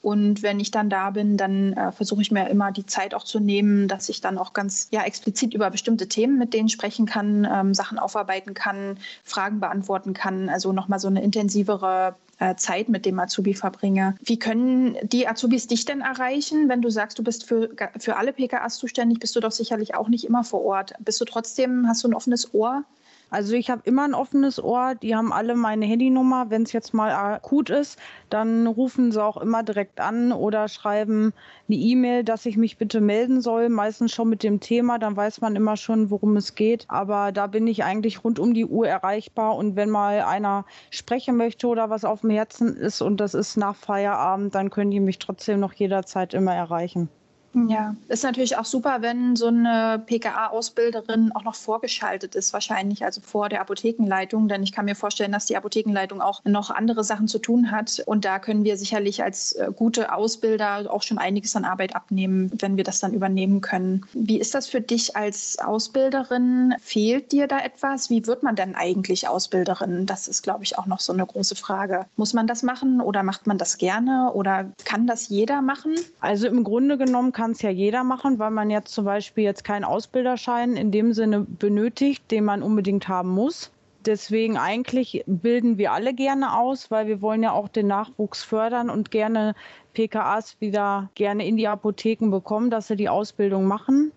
Und 0.09 0.43
wenn 0.43 0.59
ich 0.59 0.71
dann 0.71 0.89
da 0.89 1.11
bin, 1.11 1.37
dann 1.37 1.75
äh, 1.75 1.93
versuche 1.93 2.23
ich 2.23 2.31
mir 2.31 2.49
immer 2.49 2.73
die 2.73 2.87
Zeit 2.87 3.13
auch 3.13 3.25
zu 3.25 3.41
nehmen, 3.41 3.89
dass 3.89 4.09
ich 4.09 4.23
dann 4.23 4.39
auch 4.39 4.55
ganz 4.55 4.89
ja, 4.91 5.03
explizit 5.03 5.53
über 5.53 5.69
bestimmte 5.69 6.09
Themen 6.09 6.39
mit 6.39 6.55
denen 6.55 6.71
sprechen 6.71 7.05
kann, 7.05 7.47
ähm, 7.53 7.75
Sachen 7.75 7.99
aufarbeiten 7.99 8.55
kann, 8.55 8.97
Fragen 9.23 9.61
beantworten 9.61 10.15
kann. 10.15 10.49
Also 10.49 10.73
nochmal 10.73 10.99
so 10.99 11.09
eine 11.09 11.23
intensivere 11.23 12.17
äh, 12.39 12.55
Zeit 12.55 12.89
mit 12.89 13.05
dem 13.05 13.19
Azubi 13.19 13.53
verbringe. 13.53 14.15
Wie 14.25 14.39
können 14.39 14.97
die 15.03 15.29
Azubis 15.29 15.67
dich 15.67 15.85
denn 15.85 16.01
erreichen? 16.01 16.71
Wenn 16.71 16.81
du 16.81 16.89
sagst, 16.89 17.19
du 17.19 17.23
bist 17.23 17.45
für, 17.45 17.69
für 17.99 18.17
alle 18.17 18.33
PKAs 18.33 18.79
zuständig, 18.79 19.21
bist 19.21 19.37
du 19.37 19.41
doch 19.41 19.53
sicherlich 19.53 19.95
auch 19.95 20.09
nicht 20.09 20.25
immer 20.25 20.43
vor 20.43 20.65
Ort. 20.65 20.95
Bist 21.01 21.21
du 21.21 21.27
trotzdem, 21.27 21.87
hast 21.87 22.03
du 22.03 22.09
ein 22.09 22.15
offenes 22.15 22.55
Ohr 22.55 22.83
also 23.31 23.55
ich 23.55 23.69
habe 23.71 23.83
immer 23.85 24.05
ein 24.05 24.15
offenes 24.15 24.63
Ohr. 24.63 24.95
Die 24.95 25.15
haben 25.15 25.33
alle 25.33 25.55
meine 25.55 25.85
Handynummer. 25.85 26.51
Wenn 26.51 26.63
es 26.63 26.73
jetzt 26.73 26.95
mal 26.95 27.11
akut 27.11 27.69
ist, 27.71 27.99
dann 28.31 28.67
rufen 28.67 29.13
sie 29.13 29.23
auch 29.23 29.37
immer 29.37 29.63
direkt 29.63 30.01
an 30.01 30.33
oder 30.33 30.69
schreiben 30.69 31.33
eine 31.69 31.77
E-Mail, 31.77 32.25
dass 32.25 32.47
ich 32.47 32.57
mich 32.57 32.79
bitte 32.79 33.01
melden 33.01 33.41
soll. 33.41 33.69
Meistens 33.69 34.13
schon 34.13 34.31
mit 34.31 34.43
dem 34.43 34.61
Thema, 34.61 34.99
dann 34.99 35.17
weiß 35.17 35.41
man 35.41 35.57
immer 35.57 35.77
schon, 35.77 36.11
worum 36.11 36.37
es 36.37 36.55
geht. 36.55 36.87
Aber 36.89 37.33
da 37.33 37.47
bin 37.47 37.67
ich 37.67 37.85
eigentlich 37.85 38.25
rund 38.25 38.39
um 38.39 38.55
die 38.55 38.67
Uhr 38.67 38.89
erreichbar. 38.89 39.57
Und 39.57 39.77
wenn 39.77 39.91
mal 39.91 40.23
einer 40.23 40.65
sprechen 40.91 41.37
möchte 41.37 41.67
oder 41.67 41.91
was 41.91 42.05
auf 42.05 42.23
dem 42.23 42.31
Herzen 42.31 42.77
ist 42.77 43.03
und 43.03 43.19
das 43.19 43.35
ist 43.35 43.57
nach 43.57 43.77
Feierabend, 43.77 44.55
dann 44.55 44.71
können 44.71 44.91
die 44.91 45.01
mich 45.01 45.19
trotzdem 45.19 45.61
noch 45.61 45.75
jederzeit 45.75 46.35
immer 46.35 46.55
erreichen. 46.55 47.11
Ja, 47.55 47.97
ist 48.09 48.25
natürlich 48.25 48.57
auch 48.57 48.65
super, 48.65 48.99
wenn 49.01 49.35
so 49.35 49.47
eine 49.47 50.03
PKA-Ausbilderin 50.05 51.33
auch 51.33 51.45
noch 51.45 51.55
vorgeschaltet 51.55 52.35
ist, 52.35 52.53
wahrscheinlich, 52.53 53.05
also 53.05 53.21
vor 53.23 53.49
der 53.49 53.61
Apothekenleitung, 53.63 54.49
denn 54.49 54.63
ich 54.63 54.73
kann 54.73 54.85
mir 54.85 54.95
vorstellen, 54.95 55.33
dass 55.33 55.47
die 55.47 55.57
Apothekenleitung 55.57 56.21
auch 56.21 56.45
noch 56.45 56.71
andere 56.71 57.05
Sachen 57.05 57.27
zu 57.27 57.39
tun 57.39 57.71
hat. 57.71 58.03
Und 58.07 58.25
da 58.25 58.39
können 58.39 58.65
wir 58.65 58.77
sicherlich 58.77 59.23
als 59.23 59.53
äh, 59.53 59.71
gute 59.75 60.13
Ausbilder 60.13 60.93
auch 60.93 61.03
schon 61.03 61.19
einiges 61.19 61.57
an 61.57 61.65
Arbeit 61.65 61.97
abnehmen, 61.97 62.51
wenn 62.59 62.77
wir 62.77 62.85
das 62.85 63.01
dann 63.01 63.15
übernehmen 63.15 63.61
können. 63.61 64.05
Wie 64.13 64.39
ist 64.39 64.55
das 64.55 64.69
für 64.69 64.81
dich 64.81 65.17
als 65.17 65.59
Ausbilderin? 65.59 66.75
Fehlt 66.81 67.33
dir 67.33 67.47
da 67.47 67.61
etwas? 67.61 68.11
Wie 68.11 68.27
wird 68.27 68.43
man 68.43 68.57
denn 68.57 68.75
eigentlich 68.75 69.27
Ausbilderin? 69.27 70.07
Das 70.07 70.29
ist, 70.29 70.43
glaube 70.43 70.65
ich, 70.65 70.79
auch 70.79 70.87
noch 70.87 71.01
so 71.01 71.13
eine 71.13 71.25
große 71.25 71.57
Frage. 71.57 72.07
Muss 72.17 72.35
man 72.35 72.47
das 72.47 72.63
machen 72.63 73.01
oder 73.01 73.23
macht 73.23 73.47
man 73.47 73.57
das 73.57 73.79
gerne 73.79 74.33
oder 74.35 74.71
kann 74.85 75.07
das 75.07 75.29
jeder 75.29 75.63
machen? 75.63 75.95
Also 76.21 76.47
im 76.47 76.63
Grunde 76.63 76.99
genommen 76.99 77.33
kann 77.39 77.53
es 77.53 77.63
ja 77.63 77.71
jeder 77.71 78.03
machen, 78.03 78.41
weil 78.41 78.51
man 78.51 78.69
jetzt 78.69 78.93
zum 78.93 79.05
Beispiel 79.05 79.45
jetzt 79.45 79.63
keinen 79.63 79.85
Ausbilderschein 79.85 80.75
in 80.75 80.91
dem 80.91 81.13
Sinne 81.13 81.47
benötigt, 81.49 82.29
den 82.33 82.45
man 82.45 82.65
unbedingt 82.65 83.07
haben 83.07 83.29
muss. 83.31 83.71
Deswegen 84.05 84.59
eigentlich 84.59 85.23
bilden 85.29 85.79
wir 85.79 85.93
alle 85.93 86.15
gerne 86.15 86.57
aus, 86.57 86.91
weil 86.91 87.07
wir 87.07 87.23
wollen 87.23 87.45
ja 87.45 87.53
auch 87.53 87.69
den 87.69 87.87
Nachwuchs 87.87 88.43
fördern 88.43 88.91
und 88.91 89.13
gerne 89.13 89.55
PKAs 89.95 90.57
wieder 90.61 91.11
gerne 91.15 91.47
in 91.47 91.57
die 91.57 91.69
Apotheken 91.69 92.31
bekommen, 92.31 92.71
dass 92.71 92.89
sie 92.89 92.97
die 92.97 93.09
Ausbildung 93.09 93.67
machen. 93.67 94.11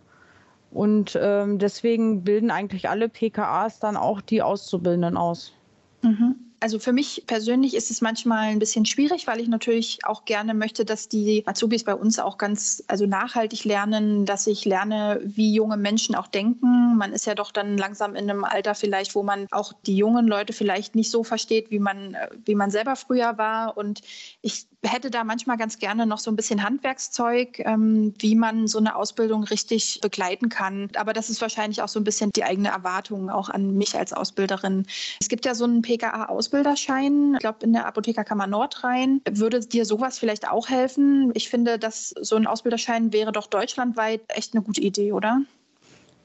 Und 0.71 1.15
ähm, 1.21 1.59
deswegen 1.59 2.23
bilden 2.23 2.49
eigentlich 2.49 2.89
alle 2.89 3.07
PKAs 3.07 3.79
dann 3.79 3.97
auch 3.97 4.19
die 4.19 4.41
Auszubildenden 4.41 5.15
aus. 5.15 5.53
Mhm 6.01 6.50
also 6.61 6.77
für 6.77 6.93
mich 6.93 7.23
persönlich 7.25 7.73
ist 7.73 7.89
es 7.89 8.01
manchmal 8.01 8.49
ein 8.49 8.59
bisschen 8.59 8.85
schwierig, 8.85 9.25
weil 9.25 9.39
ich 9.41 9.47
natürlich 9.47 9.99
auch 10.03 10.25
gerne 10.25 10.53
möchte, 10.53 10.85
dass 10.85 11.09
die 11.09 11.41
Azubis 11.47 11.83
bei 11.83 11.95
uns 11.95 12.19
auch 12.19 12.37
ganz 12.37 12.83
also 12.87 13.07
nachhaltig 13.07 13.65
lernen, 13.65 14.27
dass 14.27 14.45
ich 14.45 14.63
lerne, 14.63 15.19
wie 15.23 15.55
junge 15.55 15.75
Menschen 15.75 16.13
auch 16.13 16.27
denken. 16.27 16.95
Man 16.97 17.13
ist 17.13 17.25
ja 17.25 17.33
doch 17.33 17.51
dann 17.51 17.77
langsam 17.77 18.15
in 18.15 18.29
einem 18.29 18.43
Alter 18.43 18.75
vielleicht, 18.75 19.15
wo 19.15 19.23
man 19.23 19.47
auch 19.49 19.73
die 19.87 19.95
jungen 19.95 20.27
Leute 20.27 20.53
vielleicht 20.53 20.93
nicht 20.93 21.09
so 21.09 21.23
versteht, 21.23 21.71
wie 21.71 21.79
man 21.79 22.15
wie 22.45 22.55
man 22.55 22.69
selber 22.69 22.95
früher 22.95 23.39
war 23.39 23.75
und 23.75 24.01
ich 24.41 24.67
hätte 24.83 25.11
da 25.11 25.23
manchmal 25.23 25.57
ganz 25.57 25.77
gerne 25.77 26.05
noch 26.05 26.19
so 26.19 26.31
ein 26.31 26.35
bisschen 26.35 26.63
Handwerkszeug, 26.63 27.59
ähm, 27.59 28.13
wie 28.19 28.35
man 28.35 28.67
so 28.67 28.79
eine 28.79 28.95
Ausbildung 28.95 29.43
richtig 29.43 29.99
begleiten 30.01 30.49
kann. 30.49 30.89
Aber 30.95 31.13
das 31.13 31.29
ist 31.29 31.41
wahrscheinlich 31.41 31.81
auch 31.81 31.87
so 31.87 31.99
ein 31.99 32.03
bisschen 32.03 32.31
die 32.31 32.43
eigene 32.43 32.69
Erwartung 32.69 33.29
auch 33.29 33.49
an 33.49 33.77
mich 33.77 33.97
als 33.97 34.11
Ausbilderin. 34.13 34.85
Es 35.19 35.29
gibt 35.29 35.45
ja 35.45 35.53
so 35.53 35.65
einen 35.65 35.81
PKA-Ausbilderschein, 36.51 37.33
ich 37.33 37.39
glaube 37.39 37.59
in 37.63 37.73
der 37.73 37.85
Apothekerkammer 37.85 38.47
Nordrhein. 38.47 39.21
Würde 39.29 39.59
dir 39.61 39.85
sowas 39.85 40.19
vielleicht 40.19 40.49
auch 40.49 40.69
helfen? 40.69 41.31
Ich 41.33 41.49
finde, 41.49 41.79
dass 41.79 42.09
so 42.19 42.35
ein 42.35 42.47
Ausbilderschein 42.47 43.13
wäre 43.13 43.31
doch 43.31 43.47
deutschlandweit 43.47 44.21
echt 44.27 44.53
eine 44.53 44.63
gute 44.63 44.81
Idee, 44.81 45.13
oder? 45.13 45.41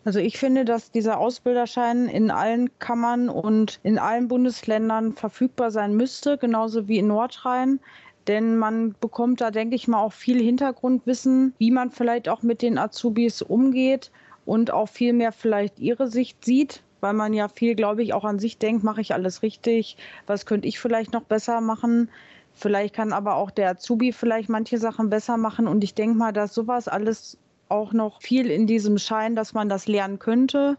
Also 0.05 0.21
ich 0.21 0.39
finde, 0.39 0.65
dass 0.65 0.91
dieser 0.91 1.19
Ausbilderschein 1.19 2.07
in 2.07 2.31
allen 2.31 2.77
Kammern 2.79 3.29
und 3.29 3.81
in 3.83 3.99
allen 3.99 4.29
Bundesländern 4.29 5.15
verfügbar 5.15 5.71
sein 5.71 5.97
müsste, 5.97 6.39
genauso 6.39 6.87
wie 6.87 6.99
in 6.99 7.09
Nordrhein. 7.09 7.81
Denn 8.29 8.57
man 8.57 8.95
bekommt 9.01 9.41
da, 9.41 9.51
denke 9.51 9.77
ich 9.77 9.89
mal, 9.89 10.01
auch 10.01 10.13
viel 10.13 10.41
Hintergrundwissen, 10.41 11.55
wie 11.59 11.71
man 11.71 11.91
vielleicht 11.91 12.29
auch 12.29 12.43
mit 12.43 12.63
den 12.63 12.79
Azubis 12.79 13.43
umgeht 13.43 14.11
und 14.45 14.73
auch 14.73 14.89
viel 14.89 15.13
mehr 15.13 15.33
vielleicht 15.33 15.79
ihre 15.79 16.09
Sicht 16.09 16.45
sieht, 16.45 16.83
weil 17.01 17.13
man 17.13 17.33
ja 17.33 17.49
viel, 17.49 17.75
glaube 17.75 18.03
ich, 18.03 18.15
auch 18.15 18.25
an 18.25 18.39
sich 18.39 18.59
denkt, 18.59 18.85
mache 18.85 19.01
ich 19.01 19.15
alles 19.15 19.43
richtig, 19.43 19.97
was 20.27 20.47
könnte 20.47 20.69
ich 20.69 20.79
vielleicht 20.79 21.13
noch 21.13 21.23
besser 21.23 21.61
machen. 21.61 22.11
Vielleicht 22.53 22.95
kann 22.95 23.13
aber 23.13 23.37
auch 23.37 23.51
der 23.51 23.71
Azubi 23.71 24.13
vielleicht 24.13 24.49
manche 24.49 24.79
Sachen 24.79 25.11
besser 25.11 25.37
machen. 25.37 25.69
Und 25.69 25.85
ich 25.85 25.95
denke 25.95 26.17
mal, 26.17 26.33
dass 26.33 26.55
sowas 26.55 26.89
alles 26.89 27.39
auch 27.69 27.93
noch 27.93 28.23
viel 28.23 28.51
in 28.51 28.67
diesem 28.67 28.99
Schein, 28.99 29.37
dass 29.37 29.53
man 29.53 29.69
das 29.69 29.87
lernen 29.87 30.19
könnte. 30.19 30.79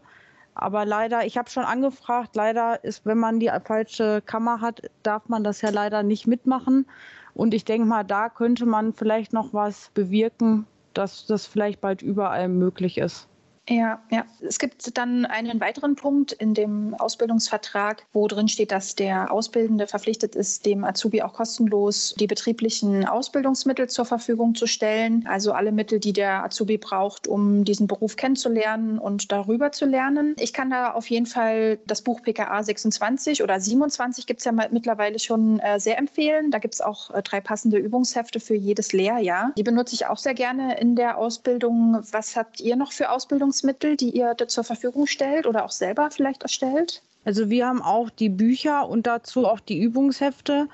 Aber 0.54 0.84
leider, 0.84 1.24
ich 1.24 1.38
habe 1.38 1.48
schon 1.48 1.62
angefragt, 1.62 2.34
leider 2.34 2.82
ist, 2.82 3.06
wenn 3.06 3.18
man 3.18 3.38
die 3.38 3.50
falsche 3.64 4.22
Kammer 4.22 4.60
hat, 4.60 4.82
darf 5.04 5.28
man 5.28 5.44
das 5.44 5.62
ja 5.62 5.70
leider 5.70 6.02
nicht 6.02 6.26
mitmachen. 6.26 6.86
Und 7.34 7.54
ich 7.54 7.64
denke 7.64 7.86
mal, 7.86 8.02
da 8.02 8.28
könnte 8.28 8.66
man 8.66 8.92
vielleicht 8.92 9.32
noch 9.32 9.54
was 9.54 9.90
bewirken, 9.94 10.66
dass 10.94 11.26
das 11.26 11.46
vielleicht 11.46 11.80
bald 11.80 12.02
überall 12.02 12.48
möglich 12.48 12.98
ist. 12.98 13.28
Ja, 13.68 14.00
ja. 14.10 14.24
Es 14.40 14.58
gibt 14.58 14.96
dann 14.96 15.26
einen 15.26 15.60
weiteren 15.60 15.94
Punkt 15.94 16.32
in 16.32 16.54
dem 16.54 16.94
Ausbildungsvertrag, 16.94 18.04
wo 18.12 18.26
drin 18.26 18.48
steht, 18.48 18.72
dass 18.72 18.94
der 18.94 19.30
Ausbildende 19.30 19.86
verpflichtet 19.86 20.34
ist, 20.34 20.64
dem 20.64 20.84
Azubi 20.84 21.22
auch 21.22 21.34
kostenlos 21.34 22.14
die 22.18 22.26
betrieblichen 22.26 23.06
Ausbildungsmittel 23.06 23.88
zur 23.88 24.06
Verfügung 24.06 24.54
zu 24.54 24.66
stellen. 24.66 25.26
Also 25.28 25.52
alle 25.52 25.72
Mittel, 25.72 26.00
die 26.00 26.14
der 26.14 26.44
Azubi 26.44 26.78
braucht, 26.78 27.28
um 27.28 27.64
diesen 27.64 27.86
Beruf 27.86 28.16
kennenzulernen 28.16 28.98
und 28.98 29.30
darüber 29.30 29.70
zu 29.72 29.84
lernen. 29.84 30.34
Ich 30.38 30.52
kann 30.52 30.70
da 30.70 30.92
auf 30.92 31.10
jeden 31.10 31.26
Fall 31.26 31.78
das 31.86 32.02
Buch 32.02 32.22
PKA 32.22 32.62
26 32.62 33.42
oder 33.42 33.60
27 33.60 34.26
gibt 34.26 34.40
es 34.40 34.44
ja 34.44 34.52
mittlerweile 34.52 35.18
schon 35.18 35.58
äh, 35.60 35.78
sehr 35.78 35.98
empfehlen. 35.98 36.50
Da 36.50 36.58
gibt 36.58 36.74
es 36.74 36.80
auch 36.80 37.10
äh, 37.10 37.22
drei 37.22 37.40
passende 37.40 37.76
Übungshefte 37.76 38.40
für 38.40 38.54
jedes 38.54 38.92
Lehrjahr. 38.92 39.52
Die 39.58 39.62
benutze 39.62 39.94
ich 39.94 40.06
auch 40.06 40.18
sehr 40.18 40.34
gerne 40.34 40.80
in 40.80 40.96
der 40.96 41.18
Ausbildung. 41.18 41.98
Was 42.12 42.34
habt 42.34 42.60
ihr 42.60 42.76
noch 42.76 42.92
für 42.92 43.10
Ausbildungsmittel? 43.10 43.57
Nahrungsmittel, 43.58 43.96
die 43.96 44.10
ihr 44.10 44.36
zur 44.46 44.64
Verfügung 44.64 45.06
stellt 45.06 45.46
oder 45.46 45.64
auch 45.64 45.70
selber 45.70 46.10
vielleicht 46.10 46.42
erstellt? 46.42 47.02
Also 47.24 47.50
wir 47.50 47.66
haben 47.66 47.82
auch 47.82 48.10
die 48.10 48.28
Bücher 48.28 48.88
und 48.88 49.06
dazu 49.06 49.46
auch 49.46 49.60
die 49.60 49.80
Übungshefte. 49.80 50.68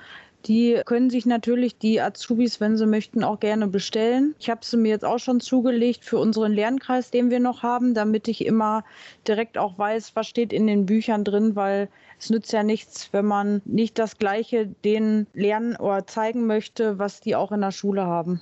Die 0.45 0.79
können 0.85 1.09
sich 1.09 1.25
natürlich 1.25 1.79
die 1.79 1.99
Azubis, 1.99 2.61
wenn 2.61 2.77
sie 2.77 2.85
möchten, 2.85 3.23
auch 3.23 3.39
gerne 3.39 3.67
bestellen. 3.67 4.35
Ich 4.39 4.47
habe 4.51 4.63
sie 4.63 4.77
mir 4.77 4.89
jetzt 4.89 5.03
auch 5.03 5.17
schon 5.17 5.39
zugelegt 5.39 6.05
für 6.05 6.19
unseren 6.19 6.53
Lernkreis, 6.53 7.09
den 7.09 7.31
wir 7.31 7.39
noch 7.39 7.63
haben, 7.63 7.95
damit 7.95 8.27
ich 8.27 8.45
immer 8.45 8.83
direkt 9.27 9.57
auch 9.57 9.79
weiß, 9.79 10.15
was 10.15 10.27
steht 10.27 10.53
in 10.53 10.67
den 10.67 10.85
Büchern 10.85 11.23
drin, 11.23 11.55
weil 11.55 11.89
es 12.19 12.29
nützt 12.29 12.53
ja 12.53 12.61
nichts, 12.61 13.09
wenn 13.11 13.25
man 13.25 13.63
nicht 13.65 13.97
das 13.97 14.19
Gleiche 14.19 14.67
denen 14.67 15.25
lernen 15.33 15.75
oder 15.77 16.05
zeigen 16.05 16.45
möchte, 16.45 16.99
was 16.99 17.21
die 17.21 17.35
auch 17.35 17.51
in 17.51 17.61
der 17.61 17.71
Schule 17.71 18.05
haben. 18.05 18.41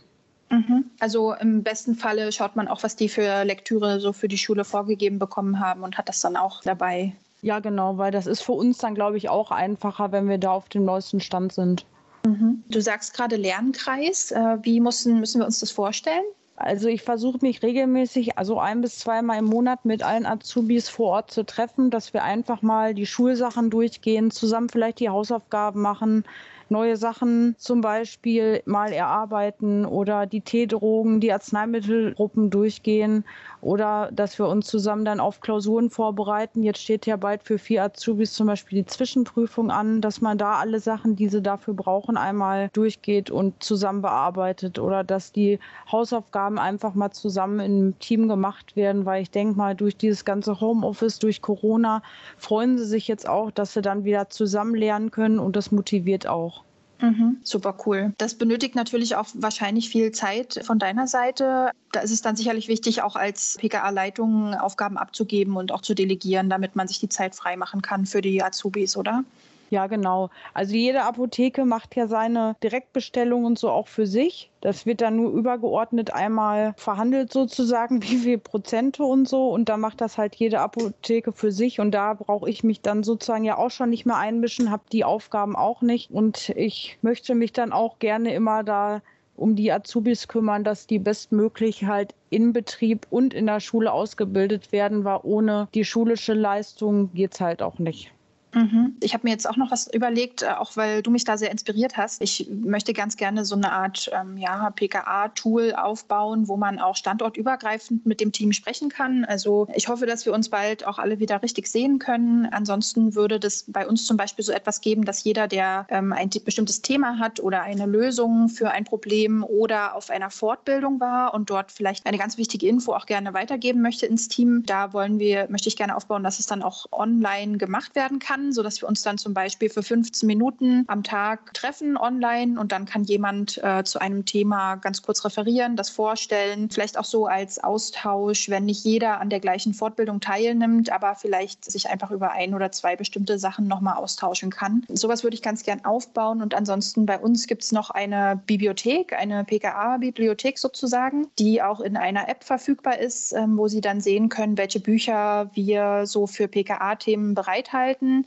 Mhm. 0.53 0.85
Also 0.99 1.33
im 1.33 1.63
besten 1.63 1.95
Falle 1.95 2.31
schaut 2.31 2.55
man 2.55 2.67
auch, 2.67 2.83
was 2.83 2.95
die 2.95 3.09
für 3.09 3.43
Lektüre 3.43 3.99
so 3.99 4.13
für 4.13 4.27
die 4.27 4.37
Schule 4.37 4.63
vorgegeben 4.63 5.17
bekommen 5.17 5.59
haben 5.59 5.83
und 5.83 5.97
hat 5.97 6.09
das 6.09 6.21
dann 6.21 6.37
auch 6.37 6.61
dabei. 6.61 7.13
Ja, 7.41 7.59
genau, 7.59 7.97
weil 7.97 8.11
das 8.11 8.27
ist 8.27 8.41
für 8.41 8.51
uns 8.51 8.77
dann, 8.77 8.93
glaube 8.93 9.17
ich, 9.17 9.29
auch 9.29 9.51
einfacher, 9.51 10.11
wenn 10.11 10.29
wir 10.29 10.37
da 10.37 10.51
auf 10.51 10.69
dem 10.69 10.85
neuesten 10.85 11.19
Stand 11.19 11.53
sind. 11.53 11.85
Mhm. 12.25 12.63
Du 12.69 12.81
sagst 12.81 13.15
gerade 13.15 13.35
Lernkreis. 13.35 14.31
Äh, 14.31 14.57
wie 14.61 14.79
müssen, 14.79 15.19
müssen 15.19 15.41
wir 15.41 15.45
uns 15.45 15.59
das 15.59 15.71
vorstellen? 15.71 16.23
Also 16.55 16.87
ich 16.87 17.01
versuche 17.01 17.39
mich 17.41 17.63
regelmäßig, 17.63 18.37
also 18.37 18.59
ein 18.59 18.81
bis 18.81 18.99
zweimal 18.99 19.39
im 19.39 19.45
Monat 19.45 19.85
mit 19.85 20.03
allen 20.03 20.27
Azubis 20.27 20.87
vor 20.87 21.07
Ort 21.07 21.31
zu 21.31 21.43
treffen, 21.43 21.89
dass 21.89 22.13
wir 22.13 22.23
einfach 22.23 22.61
mal 22.61 22.93
die 22.93 23.07
Schulsachen 23.07 23.71
durchgehen, 23.71 24.29
zusammen 24.29 24.69
vielleicht 24.69 24.99
die 24.99 25.09
Hausaufgaben 25.09 25.81
machen, 25.81 26.25
neue 26.73 26.97
Sachen 26.97 27.55
zum 27.57 27.81
Beispiel 27.81 28.61
mal 28.65 28.91
erarbeiten 28.91 29.85
oder 29.85 30.25
die 30.25 30.41
T-Drogen, 30.41 31.21
die 31.21 31.31
Arzneimittelgruppen 31.31 32.49
durchgehen 32.49 33.23
oder 33.61 34.09
dass 34.11 34.37
wir 34.39 34.47
uns 34.47 34.67
zusammen 34.67 35.05
dann 35.05 35.19
auf 35.19 35.39
Klausuren 35.39 35.89
vorbereiten. 35.91 36.63
Jetzt 36.63 36.81
steht 36.81 37.05
ja 37.05 37.15
bald 37.15 37.43
für 37.43 37.57
vier 37.57 37.83
Azubis 37.83 38.33
zum 38.33 38.47
Beispiel 38.47 38.79
die 38.79 38.85
Zwischenprüfung 38.85 39.71
an, 39.71 40.01
dass 40.01 40.19
man 40.19 40.37
da 40.37 40.53
alle 40.53 40.79
Sachen, 40.79 41.15
die 41.15 41.29
sie 41.29 41.41
dafür 41.41 41.75
brauchen, 41.75 42.17
einmal 42.17 42.69
durchgeht 42.73 43.29
und 43.29 43.63
zusammen 43.63 44.01
bearbeitet 44.01 44.79
oder 44.79 45.03
dass 45.03 45.31
die 45.31 45.59
Hausaufgaben 45.91 46.57
einfach 46.57 46.95
mal 46.95 47.11
zusammen 47.11 47.59
im 47.59 47.99
Team 47.99 48.27
gemacht 48.27 48.75
werden, 48.75 49.05
weil 49.05 49.21
ich 49.21 49.31
denke 49.31 49.57
mal, 49.57 49.75
durch 49.75 49.95
dieses 49.95 50.25
ganze 50.25 50.59
Homeoffice, 50.59 51.19
durch 51.19 51.41
Corona 51.41 52.01
freuen 52.37 52.77
sie 52.77 52.85
sich 52.85 53.07
jetzt 53.07 53.29
auch, 53.29 53.51
dass 53.51 53.73
sie 53.73 53.81
dann 53.83 54.03
wieder 54.03 54.29
zusammen 54.29 54.75
lernen 54.75 55.11
können 55.11 55.39
und 55.39 55.55
das 55.55 55.71
motiviert 55.71 56.27
auch. 56.27 56.62
Mhm, 57.03 57.39
super 57.43 57.75
cool. 57.85 58.13
Das 58.17 58.35
benötigt 58.35 58.75
natürlich 58.75 59.17
auch 59.17 59.27
wahrscheinlich 59.33 59.89
viel 59.89 60.13
Zeit 60.13 60.61
von 60.63 60.79
deiner 60.79 61.05
Seite. 61.05 61.71
Da 61.91 61.99
ist 61.99 62.11
es 62.11 62.21
dann 62.21 62.37
sicherlich 62.37 62.69
wichtig, 62.69 63.01
auch 63.01 63.17
als 63.17 63.57
PKA-Leitung 63.59 64.53
Aufgaben 64.53 64.97
abzugeben 64.97 65.57
und 65.57 65.73
auch 65.73 65.81
zu 65.81 65.95
delegieren, 65.95 66.49
damit 66.49 66.77
man 66.77 66.87
sich 66.87 67.01
die 67.01 67.09
Zeit 67.09 67.35
freimachen 67.35 67.81
kann 67.81 68.05
für 68.05 68.21
die 68.21 68.41
Azubis, 68.41 68.95
oder? 68.95 69.25
Ja, 69.73 69.87
genau. 69.87 70.29
Also 70.53 70.75
jede 70.75 71.01
Apotheke 71.01 71.65
macht 71.65 71.95
ja 71.95 72.05
seine 72.05 72.55
Direktbestellung 72.61 73.43
und 73.43 73.57
so 73.57 73.71
auch 73.71 73.87
für 73.87 74.05
sich. 74.05 74.51
Das 74.61 74.85
wird 74.85 75.01
dann 75.01 75.15
nur 75.15 75.31
übergeordnet 75.31 76.13
einmal 76.13 76.75
verhandelt 76.77 77.33
sozusagen, 77.33 78.03
wie 78.03 78.17
viel 78.17 78.37
Prozente 78.37 79.03
und 79.03 79.27
so. 79.27 79.49
Und 79.49 79.69
da 79.69 79.77
macht 79.77 79.99
das 79.99 80.19
halt 80.19 80.35
jede 80.35 80.59
Apotheke 80.59 81.31
für 81.31 81.51
sich. 81.51 81.79
Und 81.79 81.89
da 81.89 82.13
brauche 82.13 82.47
ich 82.47 82.63
mich 82.63 82.81
dann 82.81 83.01
sozusagen 83.01 83.45
ja 83.45 83.57
auch 83.57 83.71
schon 83.71 83.89
nicht 83.89 84.05
mehr 84.05 84.17
einmischen, 84.17 84.69
habe 84.69 84.83
die 84.91 85.03
Aufgaben 85.03 85.55
auch 85.55 85.81
nicht. 85.81 86.11
Und 86.11 86.49
ich 86.49 86.99
möchte 87.01 87.33
mich 87.33 87.51
dann 87.51 87.71
auch 87.71 87.97
gerne 87.97 88.31
immer 88.35 88.63
da 88.63 89.01
um 89.35 89.55
die 89.55 89.71
Azubis 89.71 90.27
kümmern, 90.27 90.63
dass 90.63 90.85
die 90.85 90.99
bestmöglich 90.99 91.85
halt 91.85 92.13
in 92.29 92.53
Betrieb 92.53 93.07
und 93.09 93.33
in 93.33 93.47
der 93.47 93.59
Schule 93.59 93.91
ausgebildet 93.91 94.71
werden, 94.71 95.03
weil 95.03 95.21
ohne 95.23 95.67
die 95.73 95.83
schulische 95.83 96.35
Leistung 96.35 97.11
geht 97.15 97.33
es 97.33 97.41
halt 97.41 97.63
auch 97.63 97.79
nicht. 97.79 98.11
Mhm. 98.53 98.95
Ich 99.01 99.13
habe 99.13 99.25
mir 99.25 99.31
jetzt 99.31 99.49
auch 99.49 99.57
noch 99.57 99.71
was 99.71 99.91
überlegt, 99.93 100.43
äh, 100.43 100.49
auch 100.57 100.75
weil 100.77 101.01
du 101.01 101.11
mich 101.11 101.23
da 101.23 101.37
sehr 101.37 101.51
inspiriert 101.51 101.97
hast. 101.97 102.21
Ich 102.21 102.49
möchte 102.49 102.93
ganz 102.93 103.17
gerne 103.17 103.45
so 103.45 103.55
eine 103.55 103.71
Art 103.71 104.09
ähm, 104.13 104.37
ja, 104.37 104.69
PKA-Tool 104.69 105.73
aufbauen, 105.73 106.47
wo 106.47 106.57
man 106.57 106.79
auch 106.79 106.95
standortübergreifend 106.95 108.05
mit 108.05 108.21
dem 108.21 108.31
Team 108.31 108.53
sprechen 108.53 108.89
kann. 108.89 109.25
Also 109.25 109.67
ich 109.73 109.87
hoffe, 109.87 110.05
dass 110.05 110.25
wir 110.25 110.33
uns 110.33 110.49
bald 110.49 110.85
auch 110.85 110.99
alle 110.99 111.19
wieder 111.19 111.41
richtig 111.41 111.67
sehen 111.67 111.99
können. 111.99 112.45
Ansonsten 112.45 113.15
würde 113.15 113.39
das 113.39 113.65
bei 113.67 113.87
uns 113.87 114.05
zum 114.05 114.17
Beispiel 114.17 114.45
so 114.45 114.51
etwas 114.51 114.81
geben, 114.81 115.05
dass 115.05 115.23
jeder, 115.23 115.47
der 115.47 115.87
ähm, 115.89 116.13
ein 116.13 116.29
bestimmtes 116.45 116.81
Thema 116.81 117.19
hat 117.19 117.39
oder 117.39 117.63
eine 117.63 117.85
Lösung 117.85 118.49
für 118.49 118.71
ein 118.71 118.83
Problem 118.83 119.43
oder 119.43 119.95
auf 119.95 120.09
einer 120.09 120.29
Fortbildung 120.29 120.99
war 120.99 121.33
und 121.33 121.49
dort 121.49 121.71
vielleicht 121.71 122.05
eine 122.05 122.17
ganz 122.17 122.37
wichtige 122.37 122.67
Info 122.67 122.93
auch 122.93 123.05
gerne 123.05 123.33
weitergeben 123.33 123.81
möchte 123.81 124.05
ins 124.05 124.27
Team, 124.27 124.63
da 124.65 124.93
wollen 124.93 125.19
wir, 125.19 125.47
möchte 125.49 125.69
ich 125.69 125.75
gerne 125.75 125.95
aufbauen, 125.95 126.23
dass 126.23 126.39
es 126.39 126.45
dann 126.45 126.61
auch 126.61 126.85
online 126.91 127.57
gemacht 127.57 127.95
werden 127.95 128.19
kann 128.19 128.42
kann, 128.43 128.51
sodass 128.51 128.81
wir 128.81 128.89
uns 128.89 129.03
dann 129.03 129.17
zum 129.17 129.33
Beispiel 129.33 129.69
für 129.69 129.83
15 129.83 130.27
Minuten 130.27 130.83
am 130.87 131.03
Tag 131.03 131.53
treffen 131.53 131.97
online 131.97 132.59
und 132.59 132.71
dann 132.71 132.85
kann 132.85 133.03
jemand 133.03 133.59
äh, 133.63 133.83
zu 133.83 133.99
einem 133.99 134.25
Thema 134.25 134.75
ganz 134.75 135.01
kurz 135.01 135.23
referieren, 135.25 135.75
das 135.75 135.89
vorstellen, 135.89 136.69
vielleicht 136.69 136.97
auch 136.97 137.05
so 137.05 137.25
als 137.27 137.63
Austausch, 137.63 138.49
wenn 138.49 138.65
nicht 138.65 138.83
jeder 138.83 139.19
an 139.19 139.29
der 139.29 139.39
gleichen 139.39 139.73
Fortbildung 139.73 140.19
teilnimmt, 140.19 140.91
aber 140.91 141.15
vielleicht 141.15 141.65
sich 141.65 141.89
einfach 141.89 142.11
über 142.11 142.31
ein 142.31 142.53
oder 142.53 142.71
zwei 142.71 142.95
bestimmte 142.95 143.39
Sachen 143.39 143.67
nochmal 143.67 143.97
austauschen 143.97 144.49
kann. 144.49 144.83
Sowas 144.89 145.23
würde 145.23 145.35
ich 145.35 145.41
ganz 145.41 145.63
gern 145.63 145.85
aufbauen 145.85 146.41
und 146.41 146.53
ansonsten 146.53 147.05
bei 147.05 147.19
uns 147.19 147.47
gibt 147.47 147.63
es 147.63 147.71
noch 147.71 147.89
eine 147.89 148.41
Bibliothek, 148.45 149.13
eine 149.13 149.43
PKA-Bibliothek 149.43 150.57
sozusagen, 150.59 151.27
die 151.39 151.61
auch 151.61 151.79
in 151.79 151.97
einer 151.97 152.27
App 152.27 152.43
verfügbar 152.43 152.99
ist, 152.99 153.33
ähm, 153.33 153.57
wo 153.57 153.67
Sie 153.67 153.81
dann 153.81 154.01
sehen 154.01 154.29
können, 154.29 154.57
welche 154.57 154.79
Bücher 154.79 155.49
wir 155.53 156.05
so 156.05 156.27
für 156.27 156.47
PKA-Themen 156.47 157.33
bereithalten 157.33 158.25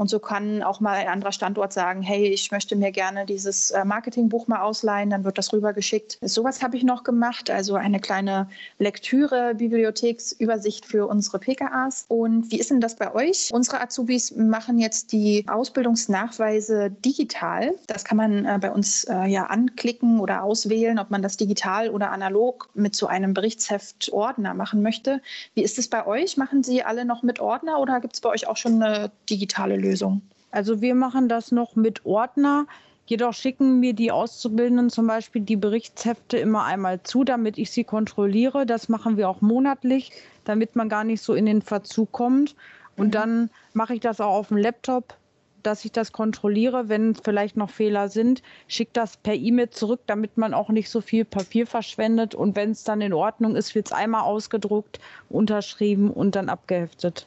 und 0.00 0.08
so 0.08 0.18
kann 0.18 0.62
auch 0.62 0.80
mal 0.80 0.94
ein 0.94 1.08
anderer 1.08 1.30
Standort 1.30 1.74
sagen, 1.74 2.00
hey, 2.00 2.28
ich 2.28 2.50
möchte 2.50 2.74
mir 2.74 2.90
gerne 2.90 3.26
dieses 3.26 3.70
äh, 3.70 3.84
Marketingbuch 3.84 4.48
mal 4.48 4.62
ausleihen, 4.62 5.10
dann 5.10 5.24
wird 5.24 5.36
das 5.36 5.52
rübergeschickt. 5.52 6.16
Sowas 6.22 6.62
habe 6.62 6.78
ich 6.78 6.84
noch 6.84 7.04
gemacht, 7.04 7.50
also 7.50 7.74
eine 7.74 8.00
kleine 8.00 8.48
Lektüre, 8.78 9.54
Bibliotheksübersicht 9.56 10.86
für 10.86 11.06
unsere 11.06 11.38
PKAs. 11.38 12.06
Und 12.08 12.50
wie 12.50 12.58
ist 12.58 12.70
denn 12.70 12.80
das 12.80 12.96
bei 12.96 13.14
euch? 13.14 13.50
Unsere 13.52 13.82
Azubis 13.82 14.34
machen 14.34 14.78
jetzt 14.78 15.12
die 15.12 15.44
Ausbildungsnachweise 15.46 16.90
digital. 16.90 17.74
Das 17.86 18.02
kann 18.02 18.16
man 18.16 18.46
äh, 18.46 18.58
bei 18.58 18.70
uns 18.70 19.04
äh, 19.04 19.26
ja 19.26 19.48
anklicken 19.48 20.18
oder 20.18 20.44
auswählen, 20.44 20.98
ob 20.98 21.10
man 21.10 21.20
das 21.20 21.36
digital 21.36 21.90
oder 21.90 22.10
analog 22.10 22.70
mit 22.72 22.96
so 22.96 23.06
einem 23.06 23.34
Berichtsheft 23.34 24.10
Ordner 24.14 24.54
machen 24.54 24.80
möchte. 24.80 25.20
Wie 25.52 25.62
ist 25.62 25.78
es 25.78 25.88
bei 25.88 26.06
euch? 26.06 26.38
Machen 26.38 26.62
Sie 26.62 26.82
alle 26.82 27.04
noch 27.04 27.22
mit 27.22 27.38
Ordner 27.38 27.78
oder 27.80 28.00
gibt 28.00 28.14
es 28.14 28.22
bei 28.22 28.30
euch 28.30 28.48
auch 28.48 28.56
schon 28.56 28.82
eine 28.82 29.10
digitale 29.28 29.76
Lösung? 29.76 29.89
Lösung? 29.90 30.22
Also 30.50 30.80
wir 30.80 30.94
machen 30.94 31.28
das 31.28 31.52
noch 31.52 31.76
mit 31.76 32.04
Ordner. 32.04 32.66
Jedoch 33.06 33.34
schicken 33.34 33.80
mir 33.80 33.92
die 33.92 34.12
Auszubildenden 34.12 34.88
zum 34.90 35.06
Beispiel 35.06 35.42
die 35.42 35.56
Berichtshefte 35.56 36.38
immer 36.38 36.64
einmal 36.64 37.02
zu, 37.02 37.24
damit 37.24 37.58
ich 37.58 37.70
sie 37.70 37.84
kontrolliere. 37.84 38.66
Das 38.66 38.88
machen 38.88 39.16
wir 39.16 39.28
auch 39.28 39.40
monatlich, 39.40 40.12
damit 40.44 40.76
man 40.76 40.88
gar 40.88 41.04
nicht 41.04 41.22
so 41.22 41.34
in 41.34 41.46
den 41.46 41.62
Verzug 41.62 42.12
kommt. 42.12 42.54
Und 42.96 43.08
mhm. 43.08 43.12
dann 43.12 43.50
mache 43.72 43.94
ich 43.94 44.00
das 44.00 44.20
auch 44.20 44.34
auf 44.34 44.48
dem 44.48 44.58
Laptop, 44.58 45.16
dass 45.62 45.84
ich 45.84 45.92
das 45.92 46.12
kontrolliere. 46.12 46.88
Wenn 46.88 47.14
vielleicht 47.14 47.56
noch 47.56 47.70
Fehler 47.70 48.08
sind, 48.08 48.42
schicke 48.68 48.92
das 48.92 49.16
per 49.16 49.34
E-Mail 49.34 49.70
zurück, 49.70 50.00
damit 50.06 50.36
man 50.36 50.54
auch 50.54 50.68
nicht 50.68 50.88
so 50.88 51.00
viel 51.00 51.24
Papier 51.24 51.66
verschwendet. 51.66 52.34
Und 52.34 52.54
wenn 52.56 52.70
es 52.70 52.84
dann 52.84 53.00
in 53.00 53.12
Ordnung 53.12 53.56
ist, 53.56 53.74
wird 53.74 53.86
es 53.86 53.92
einmal 53.92 54.22
ausgedruckt, 54.22 55.00
unterschrieben 55.28 56.10
und 56.10 56.36
dann 56.36 56.48
abgeheftet. 56.48 57.26